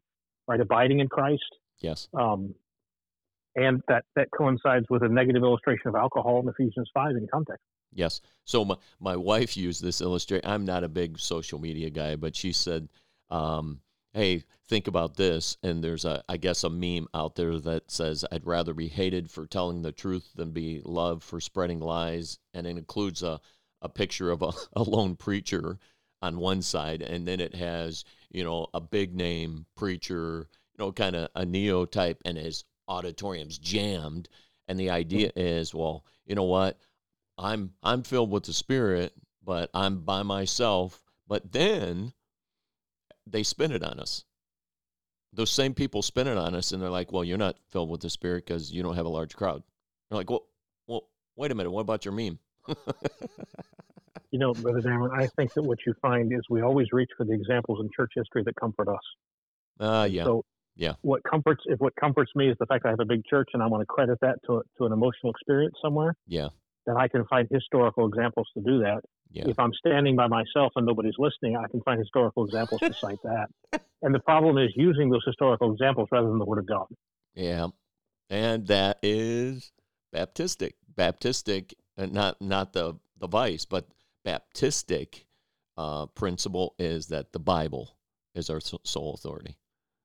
right? 0.47 0.59
Abiding 0.59 0.99
in 0.99 1.07
Christ. 1.07 1.43
Yes. 1.79 2.07
Um, 2.13 2.55
and 3.55 3.81
that, 3.87 4.05
that 4.15 4.29
coincides 4.35 4.85
with 4.89 5.03
a 5.03 5.09
negative 5.09 5.43
illustration 5.43 5.87
of 5.87 5.95
alcohol 5.95 6.41
in 6.41 6.47
Ephesians 6.47 6.89
5 6.93 7.11
in 7.11 7.27
context. 7.31 7.63
Yes. 7.93 8.21
So 8.45 8.65
my, 8.65 8.75
my 8.99 9.15
wife 9.15 9.55
used 9.55 9.83
this 9.83 10.01
illustration. 10.01 10.49
I'm 10.49 10.65
not 10.65 10.83
a 10.83 10.89
big 10.89 11.19
social 11.19 11.59
media 11.59 11.89
guy, 11.89 12.15
but 12.15 12.35
she 12.35 12.51
said, 12.51 12.89
um, 13.29 13.79
hey, 14.13 14.43
think 14.67 14.87
about 14.87 15.15
this. 15.15 15.57
And 15.61 15.83
there's 15.83 16.05
a, 16.05 16.23
I 16.27 16.37
guess, 16.37 16.63
a 16.63 16.69
meme 16.69 17.07
out 17.13 17.35
there 17.35 17.59
that 17.59 17.91
says, 17.91 18.25
I'd 18.31 18.47
rather 18.47 18.73
be 18.73 18.87
hated 18.87 19.29
for 19.29 19.45
telling 19.45 19.81
the 19.81 19.91
truth 19.91 20.31
than 20.35 20.51
be 20.51 20.81
loved 20.83 21.23
for 21.23 21.39
spreading 21.39 21.79
lies. 21.79 22.39
And 22.53 22.65
it 22.65 22.77
includes 22.77 23.21
a, 23.21 23.39
a 23.81 23.89
picture 23.89 24.31
of 24.31 24.41
a, 24.41 24.51
a 24.75 24.83
lone 24.83 25.15
preacher 25.15 25.77
on 26.23 26.37
one 26.37 26.61
side. 26.61 27.01
And 27.01 27.27
then 27.27 27.41
it 27.41 27.53
has, 27.53 28.05
you 28.31 28.43
know, 28.43 28.67
a 28.73 28.79
big 28.79 29.13
name 29.13 29.65
preacher, 29.75 30.47
you 30.71 30.83
know, 30.83 30.91
kind 30.91 31.15
of 31.15 31.29
a 31.35 31.45
neo 31.45 31.85
type, 31.85 32.21
and 32.25 32.37
his 32.37 32.63
auditorium's 32.87 33.57
jammed. 33.57 34.29
And 34.67 34.79
the 34.79 34.87
mm-hmm. 34.87 34.95
idea 34.95 35.31
is, 35.35 35.73
well, 35.73 36.05
you 36.25 36.33
know 36.33 36.43
what? 36.43 36.79
I'm 37.37 37.73
I'm 37.83 38.03
filled 38.03 38.31
with 38.31 38.45
the 38.45 38.53
Spirit, 38.53 39.13
but 39.43 39.69
I'm 39.73 39.99
by 39.99 40.23
myself. 40.23 41.03
But 41.27 41.51
then 41.51 42.13
they 43.27 43.43
spin 43.43 43.71
it 43.71 43.83
on 43.83 43.99
us. 43.99 44.23
Those 45.33 45.51
same 45.51 45.73
people 45.73 46.01
spin 46.03 46.27
it 46.27 46.37
on 46.37 46.55
us, 46.55 46.71
and 46.71 46.81
they're 46.81 46.89
like, 46.89 47.11
"Well, 47.11 47.23
you're 47.23 47.37
not 47.39 47.57
filled 47.69 47.89
with 47.89 48.01
the 48.01 48.09
Spirit 48.09 48.45
because 48.45 48.71
you 48.71 48.83
don't 48.83 48.95
have 48.95 49.07
a 49.07 49.09
large 49.09 49.35
crowd." 49.35 49.63
They're 50.09 50.17
like, 50.17 50.29
"Well, 50.29 50.45
well, 50.87 51.09
wait 51.35 51.51
a 51.51 51.55
minute. 51.55 51.71
What 51.71 51.81
about 51.81 52.05
your 52.05 52.13
meme?" 52.13 52.39
you 54.31 54.39
know, 54.39 54.53
Brother 54.53 54.81
Darren, 54.81 55.11
I 55.11 55.27
think 55.27 55.53
that 55.53 55.63
what 55.63 55.79
you 55.85 55.93
find 56.01 56.31
is 56.33 56.41
we 56.49 56.61
always 56.61 56.87
reach 56.91 57.09
for 57.17 57.25
the 57.25 57.33
examples 57.33 57.79
in 57.81 57.89
church 57.95 58.11
history 58.15 58.43
that 58.43 58.55
comfort 58.55 58.87
us. 58.87 59.03
Uh, 59.79 60.07
yeah. 60.09 60.23
So 60.23 60.43
yeah. 60.75 60.93
What 61.01 61.21
comforts 61.23 61.63
if 61.67 61.79
what 61.79 61.95
comforts 61.95 62.31
me 62.35 62.49
is 62.49 62.57
the 62.59 62.65
fact 62.65 62.85
I 62.85 62.89
have 62.89 62.99
a 62.99 63.05
big 63.05 63.23
church 63.25 63.49
and 63.53 63.61
I 63.61 63.67
want 63.67 63.81
to 63.81 63.85
credit 63.85 64.17
that 64.21 64.39
to 64.47 64.63
to 64.77 64.85
an 64.85 64.91
emotional 64.91 65.31
experience 65.31 65.75
somewhere. 65.81 66.15
Yeah 66.25 66.49
then 66.85 66.97
I 66.97 67.07
can 67.07 67.25
find 67.25 67.47
historical 67.49 68.07
examples 68.07 68.47
to 68.55 68.61
do 68.61 68.79
that. 68.79 69.01
Yeah. 69.31 69.45
If 69.47 69.57
I'm 69.59 69.73
standing 69.73 70.15
by 70.15 70.27
myself 70.27 70.73
and 70.75 70.85
nobody's 70.85 71.15
listening, 71.17 71.55
I 71.57 71.67
can 71.67 71.81
find 71.81 71.99
historical 71.99 72.45
examples 72.45 72.81
to 72.81 72.93
cite 72.93 73.21
that. 73.23 73.47
And 74.05 74.13
the 74.13 74.19
problem 74.19 74.57
is 74.57 74.69
using 74.75 75.09
those 75.09 75.23
historical 75.25 75.71
examples 75.71 76.09
rather 76.11 76.27
than 76.27 76.37
the 76.37 76.43
Word 76.43 76.59
of 76.59 76.65
God. 76.65 76.87
Yeah, 77.35 77.67
and 78.29 78.67
that 78.67 78.99
is 79.01 79.71
Baptistic. 80.13 80.73
Baptistic, 80.93 81.73
uh, 81.97 82.07
not 82.07 82.41
not 82.41 82.73
the 82.73 82.95
the 83.17 83.27
vice, 83.27 83.63
but 83.63 83.87
Baptistic 84.25 85.23
uh, 85.77 86.05
principle 86.07 86.75
is 86.79 87.07
that 87.07 87.31
the 87.33 87.39
Bible 87.39 87.95
is 88.35 88.49
our 88.49 88.59
sole 88.61 89.13
authority. 89.13 89.57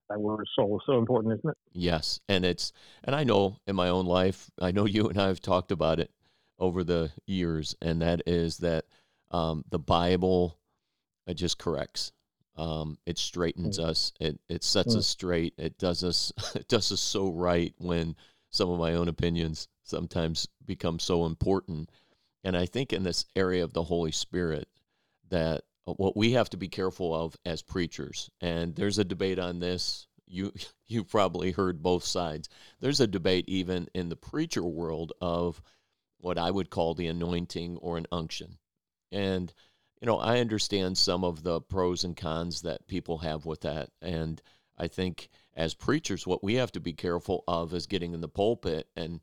That 0.09 0.21
word 0.21 0.47
soul 0.55 0.79
is 0.79 0.83
so 0.87 0.99
important, 0.99 1.39
isn't 1.39 1.51
it? 1.51 1.57
Yes, 1.73 2.21
and 2.29 2.45
it's 2.45 2.73
and 3.05 3.15
I 3.15 3.25
know 3.25 3.59
in 3.67 3.77
my 3.77 3.91
own 3.91 4.07
life, 4.07 4.51
I 4.61 4.71
know 4.71 4.87
you 4.87 5.09
and 5.09 5.21
I 5.21 5.27
have 5.27 5.41
talked 5.41 5.71
about 5.71 6.01
it 6.01 6.11
over 6.59 6.83
the 6.83 7.11
years, 7.27 7.77
and 7.83 8.01
that 8.03 8.23
is 8.27 8.59
that 8.59 8.87
um, 9.31 9.65
the 9.71 9.79
Bible 9.79 10.59
it 11.27 11.35
just 11.35 11.59
corrects. 11.59 12.13
Um, 12.57 12.99
it 13.07 13.19
straightens 13.19 13.79
mm. 13.79 13.85
us. 13.85 14.13
It 14.19 14.41
it 14.49 14.65
sets 14.65 14.95
mm. 14.95 14.99
us 14.99 15.07
straight. 15.07 15.55
It 15.59 15.79
does 15.79 16.03
us 16.03 16.33
it 16.55 16.67
does 16.69 16.91
us 16.91 17.01
so 17.01 17.31
right 17.31 17.75
when 17.79 18.17
some 18.51 18.71
of 18.71 18.81
my 18.81 18.95
own 18.95 19.09
opinions 19.09 19.69
sometimes 19.85 20.49
become 20.65 20.99
so 20.99 21.27
important. 21.27 21.91
And 22.45 22.57
I 22.57 22.67
think 22.67 22.93
in 22.93 23.03
this 23.03 23.25
area 23.35 23.65
of 23.65 23.73
the 23.73 23.83
Holy 23.83 24.13
Spirit 24.13 24.69
that 25.29 25.65
uh, 25.87 25.93
what 25.95 26.17
we 26.17 26.33
have 26.33 26.51
to 26.51 26.57
be 26.57 26.69
careful 26.69 27.15
of 27.15 27.37
as 27.45 27.63
preachers, 27.63 28.31
and 28.41 28.75
there's 28.75 28.99
a 28.99 29.05
debate 29.05 29.39
on 29.39 29.59
this. 29.61 30.07
You 30.27 30.53
you 30.87 31.05
probably 31.05 31.53
heard 31.53 31.83
both 31.83 32.05
sides. 32.05 32.49
There's 32.81 33.01
a 33.01 33.07
debate 33.07 33.47
even 33.49 33.89
in 33.95 34.09
the 34.09 34.17
preacher 34.17 34.63
world 34.63 35.13
of 35.21 35.63
what 36.19 36.39
I 36.39 36.51
would 36.51 36.71
call 36.71 36.95
the 36.95 37.07
anointing 37.07 37.77
or 37.79 37.97
an 37.97 38.07
unction. 38.11 38.59
And 39.13 39.53
you 40.01 40.07
know, 40.07 40.19
I 40.19 40.39
understand 40.39 40.97
some 40.97 41.25
of 41.25 41.43
the 41.43 41.61
pros 41.61 42.05
and 42.05 42.17
cons 42.17 42.63
that 42.63 42.87
people 42.87 43.19
have 43.19 43.47
with 43.47 43.63
that. 43.63 43.91
And 44.01 44.41
I 44.77 44.87
think 44.87 45.29
as 45.55 45.75
preachers, 45.75 46.27
what 46.27 46.45
we 46.45 46.55
have 46.55 46.71
to 46.73 46.81
be 46.81 46.93
careful 46.93 47.43
of 47.49 47.75
is 47.75 47.87
getting 47.87 48.15
in 48.15 48.21
the 48.21 48.29
pulpit 48.29 48.89
and 48.95 49.21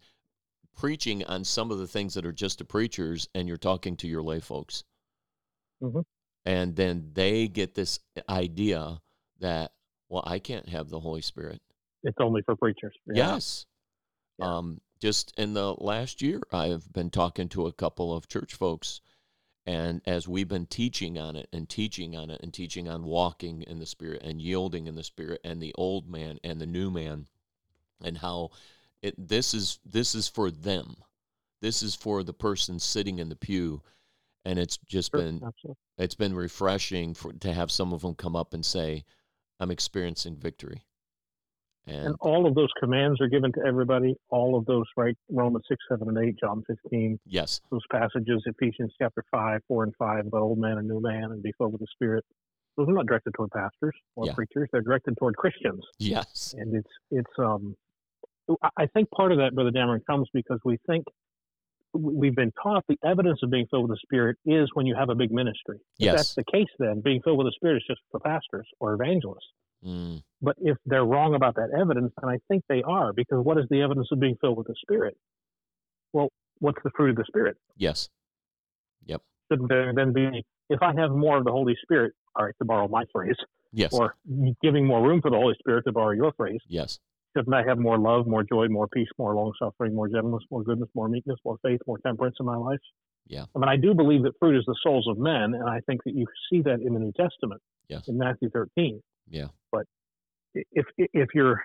preaching 0.75 1.23
on 1.25 1.43
some 1.43 1.71
of 1.71 1.77
the 1.77 1.87
things 1.87 2.13
that 2.13 2.25
are 2.25 2.31
just 2.31 2.59
to 2.59 2.65
preachers, 2.65 3.27
and 3.33 3.47
you're 3.47 3.57
talking 3.57 3.95
to 3.97 4.07
your 4.07 4.21
lay 4.23 4.39
folks. 4.39 4.83
Mhm. 5.81 6.05
And 6.45 6.75
then 6.75 7.11
they 7.13 7.47
get 7.47 7.73
this 7.75 7.99
idea 8.29 9.01
that, 9.39 9.73
well, 10.09 10.23
I 10.25 10.39
can't 10.39 10.69
have 10.69 10.89
the 10.89 10.99
Holy 10.99 11.21
Spirit. 11.21 11.61
It's 12.03 12.17
only 12.19 12.43
for 12.43 12.55
preachers. 12.55 12.95
Yeah. 13.07 13.33
Yes. 13.33 13.65
Yeah. 14.37 14.57
Um, 14.57 14.81
just 14.99 15.33
in 15.37 15.53
the 15.53 15.73
last 15.73 16.21
year, 16.21 16.41
I've 16.51 16.91
been 16.93 17.09
talking 17.09 17.49
to 17.49 17.67
a 17.67 17.73
couple 17.73 18.13
of 18.13 18.27
church 18.27 18.53
folks, 18.53 19.01
and 19.65 20.01
as 20.05 20.27
we've 20.27 20.47
been 20.47 20.67
teaching 20.67 21.17
on 21.17 21.35
it 21.35 21.49
and 21.51 21.67
teaching 21.67 22.15
on 22.15 22.29
it 22.29 22.41
and 22.41 22.53
teaching 22.53 22.87
on 22.87 23.03
walking 23.03 23.63
in 23.63 23.79
the 23.79 23.85
Spirit 23.85 24.21
and 24.23 24.41
yielding 24.41 24.87
in 24.87 24.95
the 24.95 25.03
Spirit 25.03 25.41
and 25.43 25.61
the 25.61 25.73
old 25.75 26.07
man 26.07 26.39
and 26.43 26.61
the 26.61 26.67
new 26.67 26.91
man, 26.91 27.27
and 28.03 28.19
how 28.19 28.51
it 29.05 29.27
this 29.27 29.53
is 29.53 29.79
this 29.85 30.15
is 30.15 30.27
for 30.27 30.49
them, 30.49 30.95
this 31.61 31.83
is 31.83 31.93
for 31.95 32.23
the 32.23 32.33
person 32.33 32.79
sitting 32.79 33.19
in 33.19 33.29
the 33.29 33.35
pew, 33.35 33.81
and 34.45 34.57
it's 34.57 34.77
just 34.77 35.11
been 35.11 35.35
absolutely. 35.45 35.75
it's 35.97 36.15
been 36.15 36.33
refreshing 36.33 37.13
for 37.13 37.31
to 37.33 37.53
have 37.53 37.71
some 37.71 37.93
of 37.93 38.01
them 38.01 38.15
come 38.15 38.35
up 38.35 38.53
and 38.53 38.65
say, 38.65 39.03
"I'm 39.59 39.69
experiencing 39.69 40.35
victory," 40.37 40.81
and, 41.85 42.07
And 42.07 42.15
all 42.21 42.47
of 42.47 42.55
those 42.55 42.69
commands 42.79 43.21
are 43.21 43.27
given 43.27 43.51
to 43.53 43.61
everybody. 43.65 44.15
All 44.29 44.57
of 44.57 44.65
those, 44.65 44.85
right? 44.97 45.15
Romans 45.29 45.65
6, 45.67 45.79
7, 45.87 46.09
and 46.09 46.17
8, 46.17 46.35
John 46.39 46.63
15, 46.65 47.19
yes, 47.27 47.61
those 47.69 47.85
passages, 47.91 48.41
Ephesians 48.47 48.91
chapter 48.99 49.23
5, 49.29 49.61
4, 49.67 49.83
and 49.83 49.93
5, 49.99 50.27
about 50.27 50.41
old 50.41 50.57
man 50.57 50.79
and 50.79 50.87
new 50.87 50.99
man 50.99 51.25
and 51.25 51.43
be 51.43 51.51
filled 51.59 51.73
with 51.73 51.81
the 51.81 51.87
Spirit. 51.93 52.25
Those 52.75 52.89
are 52.89 52.93
not 52.93 53.05
directed 53.05 53.33
toward 53.35 53.51
pastors 53.51 53.95
or 54.15 54.25
Yeah. 54.25 54.33
preachers. 54.33 54.67
They're 54.71 54.81
directed 54.81 55.15
toward 55.17 55.37
Christians. 55.37 55.81
yes, 55.99 56.53
And 56.57 56.75
it's, 56.75 56.91
it's, 57.11 57.31
um, 57.39 57.75
I- 58.61 58.69
I 58.77 58.85
think 58.87 59.09
part 59.11 59.31
of 59.31 59.37
that, 59.39 59.53
Brother 59.55 59.71
Dameron, 59.71 60.05
comes 60.05 60.29
because 60.33 60.59
we 60.65 60.77
think 60.87 61.05
we- 61.93 62.13
we've 62.13 62.35
been 62.35 62.51
taught 62.61 62.83
the 62.87 62.99
evidence 63.05 63.41
of 63.41 63.49
being 63.49 63.65
filled 63.67 63.83
with 63.89 63.97
the 63.97 64.01
Spirit 64.05 64.37
is 64.45 64.69
when 64.73 64.85
you 64.85 64.93
have 64.95 65.09
a 65.09 65.15
big 65.15 65.31
ministry. 65.31 65.77
If 65.77 65.83
Yes. 66.05 66.13
that's 66.15 66.35
the 66.35 66.43
case, 66.43 66.67
then 66.77 66.99
being 66.99 67.21
filled 67.21 67.37
with 67.37 67.47
the 67.47 67.53
Spirit 67.53 67.77
is 67.77 67.83
just 67.87 68.01
for 68.11 68.19
pastors 68.19 68.67
or 68.81 68.93
evangelists. 68.93 69.49
mm, 69.81 70.21
But 70.41 70.57
if 70.59 70.77
they're 70.85 71.05
wrong 71.05 71.35
about 71.35 71.55
that 71.55 71.69
evidence, 71.71 72.11
and 72.21 72.29
I 72.29 72.39
think 72.49 72.65
they 72.67 72.83
are, 72.83 73.13
because 73.13 73.45
what 73.45 73.57
is 73.57 73.65
the 73.69 73.81
evidence 73.81 74.11
of 74.11 74.19
being 74.19 74.35
filled 74.41 74.57
with 74.57 74.67
the 74.67 74.75
Spirit? 74.75 75.15
Well, 76.11 76.29
what's 76.59 76.81
the 76.83 76.89
fruit 76.91 77.11
of 77.11 77.15
the 77.15 77.23
Spirit? 77.25 77.57
yes, 77.77 78.09
Yep. 79.05 79.21
Shouldn't 79.49 79.69
there 79.69 79.93
then 79.93 80.11
be, 80.11 80.43
if 80.69 80.81
I 80.81 80.93
have 80.95 81.11
more 81.11 81.37
of 81.37 81.45
the 81.45 81.51
Holy 81.51 81.75
Spirit, 81.83 82.13
all 82.35 82.45
right, 82.45 82.55
to 82.57 82.65
borrow 82.65 82.87
my 82.89 83.05
phrase, 83.13 83.37
yes, 83.71 83.93
or 83.93 84.15
giving 84.61 84.85
more 84.85 85.01
room 85.01 85.21
for 85.21 85.29
the 85.29 85.37
Holy 85.37 85.55
Spirit, 85.55 85.83
to 85.85 85.91
borrow 85.93 86.11
your 86.11 86.33
phrase, 86.33 86.61
yes, 86.67 86.99
shouldn't 87.35 87.53
I 87.55 87.63
have 87.67 87.77
more 87.77 87.97
love, 87.97 88.27
more 88.27 88.43
joy, 88.43 88.67
more 88.67 88.87
peace, 88.87 89.07
more 89.17 89.35
long 89.35 89.51
suffering, 89.59 89.93
more 89.95 90.07
gentleness, 90.07 90.43
more 90.49 90.63
goodness, 90.63 90.89
more 90.95 91.09
meekness, 91.09 91.37
more 91.43 91.57
faith, 91.63 91.79
more 91.87 91.97
temperance 91.99 92.35
in 92.39 92.45
my 92.45 92.55
life? 92.55 92.79
Yeah. 93.27 93.45
I 93.55 93.59
mean, 93.59 93.69
I 93.69 93.75
do 93.75 93.93
believe 93.93 94.23
that 94.23 94.33
fruit 94.39 94.57
is 94.57 94.63
the 94.67 94.75
souls 94.83 95.07
of 95.07 95.17
men, 95.17 95.53
and 95.55 95.67
I 95.69 95.79
think 95.87 96.03
that 96.05 96.15
you 96.15 96.25
see 96.51 96.61
that 96.61 96.79
in 96.81 96.93
the 96.93 96.99
New 96.99 97.11
Testament, 97.13 97.61
Yes. 97.89 98.07
in 98.07 98.17
Matthew 98.17 98.49
13. 98.49 99.01
yeah, 99.29 99.47
But 99.71 99.85
if 100.53 100.85
if 100.97 101.29
your 101.33 101.61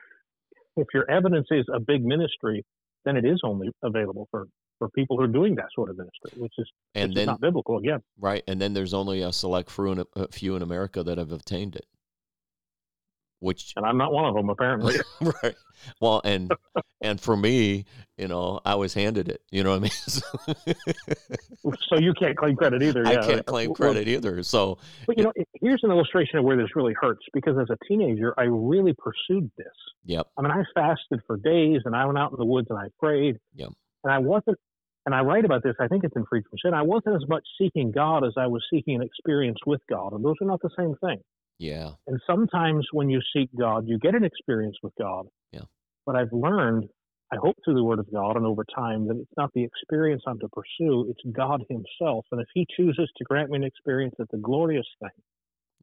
if 0.76 0.86
your 0.94 1.10
evidence 1.10 1.46
is 1.50 1.64
a 1.72 1.78
big 1.80 2.04
ministry, 2.04 2.64
then 3.04 3.16
it 3.16 3.24
is 3.24 3.40
only 3.44 3.70
available 3.82 4.26
for 4.30 4.46
for 4.78 4.88
people 4.90 5.16
who 5.18 5.22
are 5.24 5.28
doing 5.28 5.54
that 5.56 5.66
sort 5.74 5.90
of 5.90 5.98
ministry, 5.98 6.30
which 6.36 6.54
is 6.58 6.68
and 6.94 7.10
which 7.10 7.14
then 7.16 7.22
is 7.22 7.26
not 7.26 7.40
biblical 7.40 7.76
again. 7.78 8.00
right, 8.18 8.42
and 8.48 8.60
then 8.60 8.72
there's 8.72 8.94
only 8.94 9.20
a 9.22 9.32
select 9.32 9.70
few 9.70 9.92
in, 9.92 10.04
a 10.16 10.28
few 10.28 10.56
in 10.56 10.62
America 10.62 11.02
that 11.02 11.18
have 11.18 11.30
obtained 11.32 11.76
it, 11.76 11.86
which 13.40 13.72
And 13.76 13.84
I'm 13.84 13.96
not 13.96 14.12
one 14.12 14.26
of 14.26 14.34
them, 14.34 14.48
apparently. 14.48 14.96
right, 15.20 15.56
well, 16.00 16.20
and 16.24 16.52
and 17.00 17.20
for 17.20 17.36
me, 17.36 17.86
you 18.16 18.28
know, 18.28 18.60
I 18.64 18.74
was 18.74 18.94
handed 18.94 19.28
it. 19.28 19.42
You 19.50 19.64
know 19.64 19.70
what 19.70 19.76
I 19.76 19.80
mean? 19.80 19.90
So, 21.62 21.72
so 21.88 21.98
you 21.98 22.14
can't 22.14 22.36
claim 22.36 22.56
credit 22.56 22.82
either. 22.82 23.06
I 23.06 23.12
yeah. 23.12 23.20
can't 23.20 23.46
claim 23.46 23.68
Well, 23.68 23.74
credit 23.74 24.08
either. 24.08 24.42
So 24.42 24.78
But 25.06 25.18
you 25.18 25.24
know, 25.24 25.32
here's 25.60 25.80
an 25.82 25.90
illustration 25.90 26.38
of 26.38 26.44
where 26.44 26.56
this 26.56 26.74
really 26.74 26.94
hurts 26.98 27.20
because 27.34 27.56
as 27.60 27.68
a 27.70 27.76
teenager, 27.86 28.34
I 28.38 28.44
really 28.44 28.94
pursued 28.94 29.50
this. 29.58 29.66
yep, 30.04 30.26
I 30.38 30.42
mean, 30.42 30.50
I 30.50 30.62
fasted 30.74 31.20
for 31.26 31.36
days, 31.36 31.82
and 31.84 31.94
I 31.94 32.06
went 32.06 32.18
out 32.18 32.30
in 32.32 32.38
the 32.38 32.46
woods 32.46 32.68
and 32.70 32.78
I 32.78 32.88
prayed. 32.98 33.38
Yeah. 33.54 33.66
And 34.04 34.12
I 34.12 34.18
wasn't, 34.18 34.58
and 35.06 35.14
I 35.14 35.20
write 35.20 35.44
about 35.44 35.62
this. 35.62 35.74
I 35.80 35.88
think 35.88 36.04
it's 36.04 36.16
in 36.16 36.24
Freed 36.24 36.44
from 36.48 36.58
Sin. 36.64 36.74
I 36.74 36.82
wasn't 36.82 37.16
as 37.16 37.28
much 37.28 37.44
seeking 37.58 37.90
God 37.90 38.24
as 38.24 38.32
I 38.36 38.46
was 38.46 38.64
seeking 38.70 38.96
an 38.96 39.02
experience 39.02 39.58
with 39.66 39.80
God, 39.88 40.12
and 40.12 40.24
those 40.24 40.36
are 40.40 40.46
not 40.46 40.60
the 40.62 40.70
same 40.76 40.94
thing. 40.96 41.20
Yeah, 41.60 41.90
And 42.06 42.18
sometimes 42.26 42.88
when 42.90 43.10
you 43.10 43.20
seek 43.36 43.50
God, 43.54 43.86
you 43.86 43.98
get 43.98 44.14
an 44.14 44.24
experience 44.24 44.78
with 44.82 44.94
God. 44.98 45.26
Yeah. 45.52 45.64
But 46.06 46.16
I've 46.16 46.32
learned, 46.32 46.88
I 47.30 47.36
hope 47.36 47.54
through 47.62 47.74
the 47.74 47.84
Word 47.84 47.98
of 47.98 48.10
God 48.10 48.38
and 48.38 48.46
over 48.46 48.64
time, 48.74 49.06
that 49.08 49.18
it's 49.18 49.36
not 49.36 49.50
the 49.52 49.62
experience 49.62 50.22
I'm 50.26 50.38
to 50.38 50.48
pursue, 50.48 51.10
it's 51.10 51.20
God 51.36 51.62
Himself. 51.68 52.24
And 52.32 52.40
if 52.40 52.46
He 52.54 52.66
chooses 52.74 53.10
to 53.14 53.24
grant 53.24 53.50
me 53.50 53.58
an 53.58 53.64
experience, 53.64 54.14
it's 54.18 54.32
a 54.32 54.38
glorious 54.38 54.86
thing. 55.00 55.10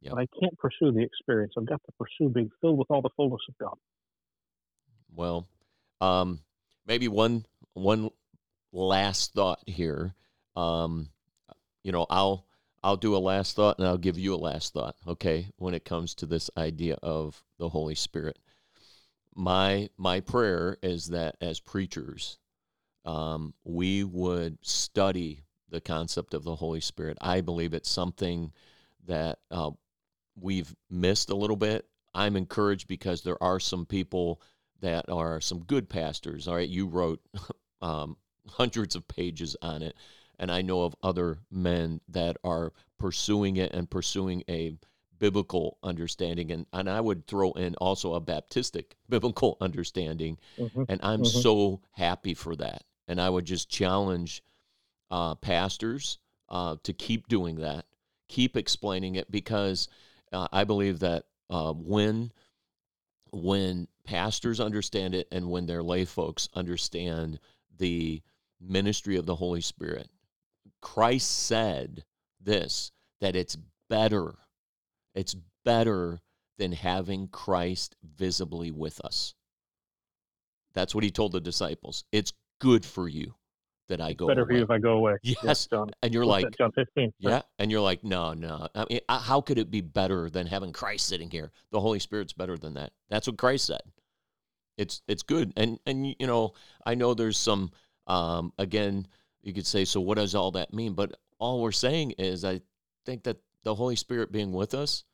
Yeah. 0.00 0.10
But 0.10 0.18
I 0.18 0.26
can't 0.40 0.58
pursue 0.58 0.90
the 0.90 1.00
experience. 1.00 1.52
I've 1.56 1.68
got 1.68 1.80
to 1.84 1.92
pursue 1.92 2.28
being 2.28 2.50
filled 2.60 2.78
with 2.78 2.90
all 2.90 3.00
the 3.00 3.10
fullness 3.16 3.42
of 3.48 3.56
God. 3.58 3.78
Well, 5.14 5.46
um, 6.00 6.40
maybe 6.88 7.06
one 7.06 7.46
one 7.74 8.10
last 8.72 9.32
thought 9.32 9.60
here. 9.64 10.12
Um, 10.56 11.10
you 11.84 11.92
know, 11.92 12.04
I'll 12.10 12.47
I'll 12.82 12.96
do 12.96 13.16
a 13.16 13.18
last 13.18 13.56
thought 13.56 13.78
and 13.78 13.86
I'll 13.86 13.98
give 13.98 14.18
you 14.18 14.34
a 14.34 14.36
last 14.36 14.72
thought. 14.72 14.96
Okay, 15.06 15.48
when 15.56 15.74
it 15.74 15.84
comes 15.84 16.14
to 16.16 16.26
this 16.26 16.50
idea 16.56 16.96
of 17.02 17.42
the 17.58 17.68
Holy 17.68 17.94
Spirit, 17.94 18.38
my 19.34 19.88
my 19.96 20.20
prayer 20.20 20.76
is 20.82 21.08
that 21.08 21.36
as 21.40 21.60
preachers, 21.60 22.38
um, 23.04 23.54
we 23.64 24.04
would 24.04 24.58
study 24.62 25.44
the 25.70 25.80
concept 25.80 26.34
of 26.34 26.44
the 26.44 26.56
Holy 26.56 26.80
Spirit. 26.80 27.18
I 27.20 27.40
believe 27.40 27.74
it's 27.74 27.90
something 27.90 28.52
that 29.06 29.38
uh, 29.50 29.70
we've 30.40 30.74
missed 30.90 31.30
a 31.30 31.36
little 31.36 31.56
bit. 31.56 31.86
I'm 32.14 32.36
encouraged 32.36 32.88
because 32.88 33.22
there 33.22 33.42
are 33.42 33.60
some 33.60 33.86
people 33.86 34.40
that 34.80 35.08
are 35.10 35.40
some 35.40 35.60
good 35.60 35.88
pastors. 35.88 36.48
All 36.48 36.54
right, 36.54 36.68
you 36.68 36.86
wrote 36.86 37.20
um, 37.82 38.16
hundreds 38.46 38.96
of 38.96 39.06
pages 39.08 39.56
on 39.62 39.82
it, 39.82 39.94
and 40.38 40.50
I 40.50 40.62
know 40.62 40.82
of 40.82 40.94
other 41.02 41.38
men 41.50 42.00
that 42.08 42.36
are 42.44 42.72
pursuing 42.98 43.56
it 43.56 43.72
and 43.72 43.90
pursuing 43.90 44.42
a 44.48 44.76
biblical 45.18 45.78
understanding, 45.82 46.52
and 46.52 46.66
and 46.72 46.88
I 46.88 47.00
would 47.00 47.26
throw 47.26 47.52
in 47.52 47.74
also 47.76 48.14
a 48.14 48.20
Baptistic 48.20 48.92
biblical 49.08 49.56
understanding, 49.60 50.38
Mhm. 50.58 50.86
and 50.88 51.00
I'm 51.02 51.22
Mhm. 51.22 51.42
so 51.42 51.80
happy 51.92 52.34
for 52.34 52.54
that. 52.56 52.84
And 53.08 53.20
I 53.20 53.30
would 53.30 53.46
just 53.46 53.70
challenge 53.70 54.42
uh, 55.10 55.34
pastors 55.36 56.18
uh, 56.48 56.76
to 56.82 56.92
keep 56.92 57.28
doing 57.28 57.56
that, 57.56 57.86
keep 58.28 58.56
explaining 58.56 59.16
it, 59.16 59.30
because 59.30 59.88
uh, 60.32 60.48
I 60.52 60.64
believe 60.64 61.00
that 61.00 61.24
uh, 61.50 61.72
when 61.72 62.32
when 63.30 63.88
pastors 64.04 64.60
understand 64.60 65.14
it 65.14 65.28
and 65.30 65.50
when 65.50 65.66
their 65.66 65.82
lay 65.82 66.04
folks 66.04 66.48
understand 66.54 67.38
the 67.76 68.22
ministry 68.60 69.16
of 69.16 69.26
the 69.26 69.34
Holy 69.36 69.60
Spirit, 69.60 70.08
Christ 70.80 71.46
said 71.46 72.04
this 72.40 72.92
that 73.20 73.34
it's 73.36 73.56
better, 73.88 74.34
it's 75.14 75.34
better 75.64 76.20
than 76.58 76.72
having 76.72 77.28
Christ 77.28 77.96
visibly 78.02 78.70
with 78.70 79.00
us. 79.04 79.34
That's 80.74 80.94
what 80.94 81.04
he 81.04 81.10
told 81.10 81.32
the 81.32 81.40
disciples. 81.40 82.04
It's 82.12 82.32
good 82.60 82.84
for 82.84 83.08
you 83.08 83.34
that 83.88 84.00
I 84.00 84.12
go 84.12 84.28
Better 84.28 84.46
for 84.46 84.52
you 84.52 84.62
if 84.62 84.70
I 84.70 84.78
go 84.78 84.92
away. 84.92 85.16
Yes. 85.22 85.66
John. 85.66 85.90
and 86.02 86.12
you're 86.12 86.26
like, 86.26 86.56
John 86.56 86.72
15. 86.72 87.12
yeah, 87.18 87.42
and 87.58 87.70
you're 87.70 87.80
like, 87.80 88.04
no, 88.04 88.34
no. 88.34 88.68
I 88.74 88.84
mean, 88.88 89.00
how 89.08 89.40
could 89.40 89.58
it 89.58 89.70
be 89.70 89.80
better 89.80 90.28
than 90.30 90.46
having 90.46 90.72
Christ 90.72 91.06
sitting 91.06 91.30
here? 91.30 91.50
The 91.72 91.80
Holy 91.80 91.98
Spirit's 91.98 92.32
better 92.32 92.56
than 92.56 92.74
that. 92.74 92.92
That's 93.08 93.26
what 93.26 93.38
Christ 93.38 93.66
said. 93.66 93.80
It's 94.76 95.02
it's 95.08 95.24
good, 95.24 95.52
and 95.56 95.80
and 95.86 96.06
you 96.06 96.26
know, 96.26 96.52
I 96.86 96.94
know 96.94 97.14
there's 97.14 97.38
some. 97.38 97.72
Um, 98.06 98.52
again, 98.58 99.06
you 99.48 99.54
could 99.54 99.66
say, 99.66 99.86
so 99.86 100.00
what 100.00 100.18
does 100.18 100.34
all 100.34 100.52
that 100.52 100.74
mean? 100.74 100.92
But 100.92 101.16
all 101.38 101.62
we're 101.62 101.72
saying 101.72 102.12
is, 102.18 102.44
I 102.44 102.60
think 103.06 103.24
that 103.24 103.38
the 103.64 103.74
Holy 103.74 103.96
Spirit 103.96 104.30
being 104.30 104.52
with 104.52 104.74
us 104.74 105.04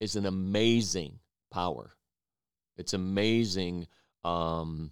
is 0.00 0.16
an 0.16 0.26
amazing 0.26 1.20
power. 1.52 1.92
It's 2.76 2.92
amazing 2.92 3.86
um, 4.24 4.90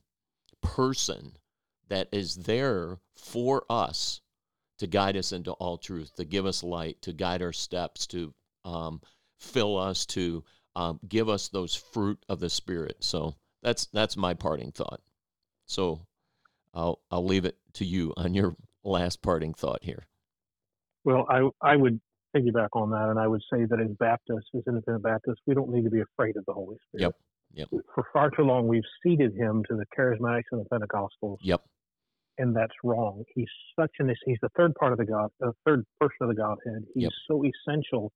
person 0.62 1.32
that 1.88 2.08
is 2.12 2.36
there 2.36 2.98
for 3.16 3.64
us 3.68 4.20
to 4.78 4.86
guide 4.86 5.16
us 5.16 5.32
into 5.32 5.50
all 5.52 5.78
truth, 5.78 6.14
to 6.16 6.24
give 6.24 6.46
us 6.46 6.62
light, 6.62 7.02
to 7.02 7.12
guide 7.12 7.42
our 7.42 7.52
steps, 7.52 8.06
to 8.06 8.32
um, 8.64 9.00
fill 9.40 9.76
us, 9.76 10.06
to 10.06 10.44
um, 10.76 11.00
give 11.08 11.28
us 11.28 11.48
those 11.48 11.74
fruit 11.74 12.24
of 12.28 12.38
the 12.38 12.48
Spirit. 12.48 12.96
So 13.00 13.34
that's 13.62 13.86
that's 13.86 14.16
my 14.16 14.34
parting 14.34 14.70
thought. 14.70 15.00
So 15.66 16.06
I'll 16.72 17.00
I'll 17.10 17.24
leave 17.24 17.44
it 17.44 17.56
to 17.74 17.84
you 17.84 18.14
on 18.16 18.34
your 18.34 18.54
last 18.84 19.22
parting 19.22 19.54
thought 19.54 19.82
here. 19.82 20.06
Well, 21.04 21.26
I 21.28 21.48
I 21.60 21.76
would 21.76 22.00
piggyback 22.36 22.68
on 22.72 22.90
that, 22.90 23.08
and 23.10 23.18
I 23.18 23.26
would 23.26 23.42
say 23.52 23.64
that 23.64 23.80
as 23.80 23.90
Baptists, 23.98 24.48
as 24.54 24.62
independent 24.66 25.02
Baptists, 25.02 25.40
we 25.46 25.54
don't 25.54 25.70
need 25.70 25.84
to 25.84 25.90
be 25.90 26.00
afraid 26.00 26.36
of 26.36 26.44
the 26.46 26.52
Holy 26.52 26.76
Spirit. 26.88 27.14
Yep. 27.54 27.68
Yep. 27.70 27.82
For 27.94 28.04
far 28.12 28.30
too 28.30 28.42
long, 28.42 28.66
we've 28.66 28.82
ceded 29.04 29.34
him 29.34 29.62
to 29.68 29.76
the 29.76 29.84
charismatics 29.98 30.44
and 30.52 30.64
the 30.64 30.68
Pentecostals. 30.70 31.36
Yep. 31.42 31.60
And 32.38 32.56
that's 32.56 32.72
wrong. 32.82 33.24
He's 33.34 33.48
such 33.78 33.90
an 33.98 34.10
he's 34.24 34.38
the 34.40 34.48
third 34.56 34.74
part 34.76 34.92
of 34.92 34.98
the 34.98 35.04
God, 35.04 35.28
the 35.38 35.52
third 35.66 35.84
person 36.00 36.16
of 36.22 36.28
the 36.28 36.34
Godhead. 36.34 36.84
He's 36.94 37.02
Yep. 37.04 37.12
so 37.28 37.44
essential 37.44 38.10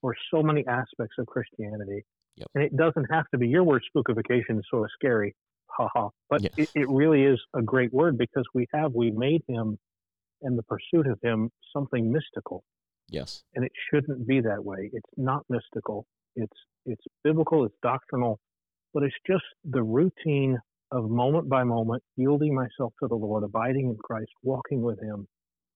for 0.00 0.14
so 0.32 0.42
many 0.42 0.66
aspects 0.66 1.14
of 1.18 1.26
Christianity. 1.26 2.04
Yep. 2.36 2.48
And 2.56 2.64
it 2.64 2.76
doesn't 2.76 3.04
have 3.12 3.26
to 3.30 3.38
be 3.38 3.46
your 3.46 3.62
word 3.62 3.82
spookification 3.96 4.58
is 4.58 4.64
sort 4.68 4.82
of 4.84 4.90
scary, 4.94 5.36
haha. 5.68 6.08
But 6.28 6.42
Yeah. 6.42 6.50
it, 6.56 6.70
it 6.74 6.88
really 6.88 7.22
is 7.22 7.40
a 7.54 7.62
great 7.62 7.92
word 7.92 8.18
because 8.18 8.44
we 8.54 8.66
have 8.74 8.92
we 8.92 9.12
made 9.12 9.44
him 9.46 9.78
and 10.44 10.56
the 10.58 10.62
pursuit 10.64 11.06
of 11.06 11.18
him 11.22 11.50
something 11.72 12.12
mystical 12.12 12.62
Yes. 13.08 13.42
and 13.54 13.64
it 13.64 13.72
shouldn't 13.90 14.26
be 14.26 14.40
that 14.40 14.64
way. 14.64 14.90
It's 14.92 15.10
not 15.16 15.42
mystical. 15.48 16.06
It's 16.36 16.56
it's 16.86 17.04
biblical. 17.22 17.64
It's 17.64 17.74
doctrinal, 17.82 18.38
but 18.92 19.02
it's 19.02 19.14
just 19.26 19.44
the 19.64 19.82
routine 19.82 20.58
of 20.90 21.08
moment 21.10 21.48
by 21.48 21.64
moment 21.64 22.02
yielding 22.16 22.54
myself 22.54 22.92
to 23.00 23.08
the 23.08 23.14
Lord, 23.14 23.42
abiding 23.42 23.88
in 23.90 23.96
Christ, 23.96 24.30
walking 24.42 24.82
with 24.82 25.00
Him. 25.00 25.26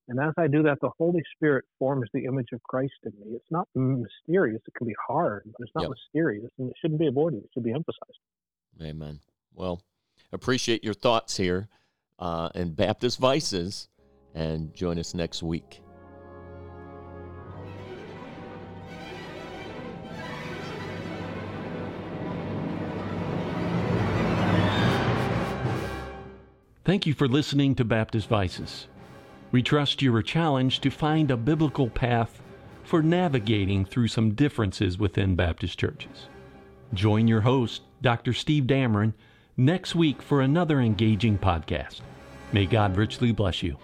And 0.09 0.19
as 0.21 0.33
I 0.39 0.47
do 0.47 0.63
that, 0.65 0.79
the 0.81 0.91
Holy 0.99 1.23
Spirit 1.35 1.65
forms 1.79 2.09
the 2.15 2.25
image 2.25 2.49
of 2.53 2.63
Christ 2.63 2.95
in 3.05 3.13
me. 3.21 3.37
It's 3.37 3.51
not 3.51 3.69
mysterious. 3.75 4.61
It 4.67 4.75
can 4.75 4.87
be 4.87 4.95
hard, 5.07 5.43
but 5.47 5.61
it's 5.65 5.75
not 5.75 5.83
Yep. 5.83 5.91
mysterious, 5.91 6.51
and 6.59 6.71
it 6.71 6.77
shouldn't 6.81 7.01
be 7.01 7.07
avoided. 7.09 7.45
It 7.45 7.51
should 7.53 7.65
be 7.65 7.73
emphasized. 7.73 8.19
Amen. 8.81 9.21
Well, 9.55 9.83
appreciate 10.33 10.83
your 10.85 10.95
thoughts 10.95 11.37
here 11.37 11.69
uh, 12.19 12.51
in 12.55 12.73
Baptist 12.75 13.19
Vices, 13.19 13.89
and 14.35 14.75
join 14.75 14.99
us 14.99 15.15
next 15.15 15.43
week. 15.43 15.83
Thank 26.85 27.05
you 27.07 27.13
for 27.13 27.29
listening 27.29 27.75
to 27.75 27.85
Baptist 27.85 28.29
Vices. 28.29 28.87
We 29.53 29.63
trust 29.63 30.01
you 30.01 30.11
were 30.11 30.23
challenged 30.23 30.83
to 30.85 30.91
find 30.91 31.31
a 31.31 31.37
biblical 31.37 31.91
path 31.91 32.41
for 32.83 33.03
navigating 33.03 33.85
through 33.85 34.09
some 34.09 34.35
differences 34.35 34.99
within 34.99 35.37
Baptist 35.37 35.79
churches. 35.79 36.29
Join 36.95 37.29
your 37.29 37.43
host, 37.43 37.83
Dr. 38.01 38.33
Steve 38.33 38.65
Dameron, 38.65 39.13
next 39.59 39.95
week 39.95 40.23
for 40.23 40.41
another 40.41 40.81
engaging 40.81 41.37
podcast. 41.37 42.01
May 42.53 42.65
God 42.65 42.97
richly 42.97 43.33
bless 43.33 43.63
you. 43.63 43.77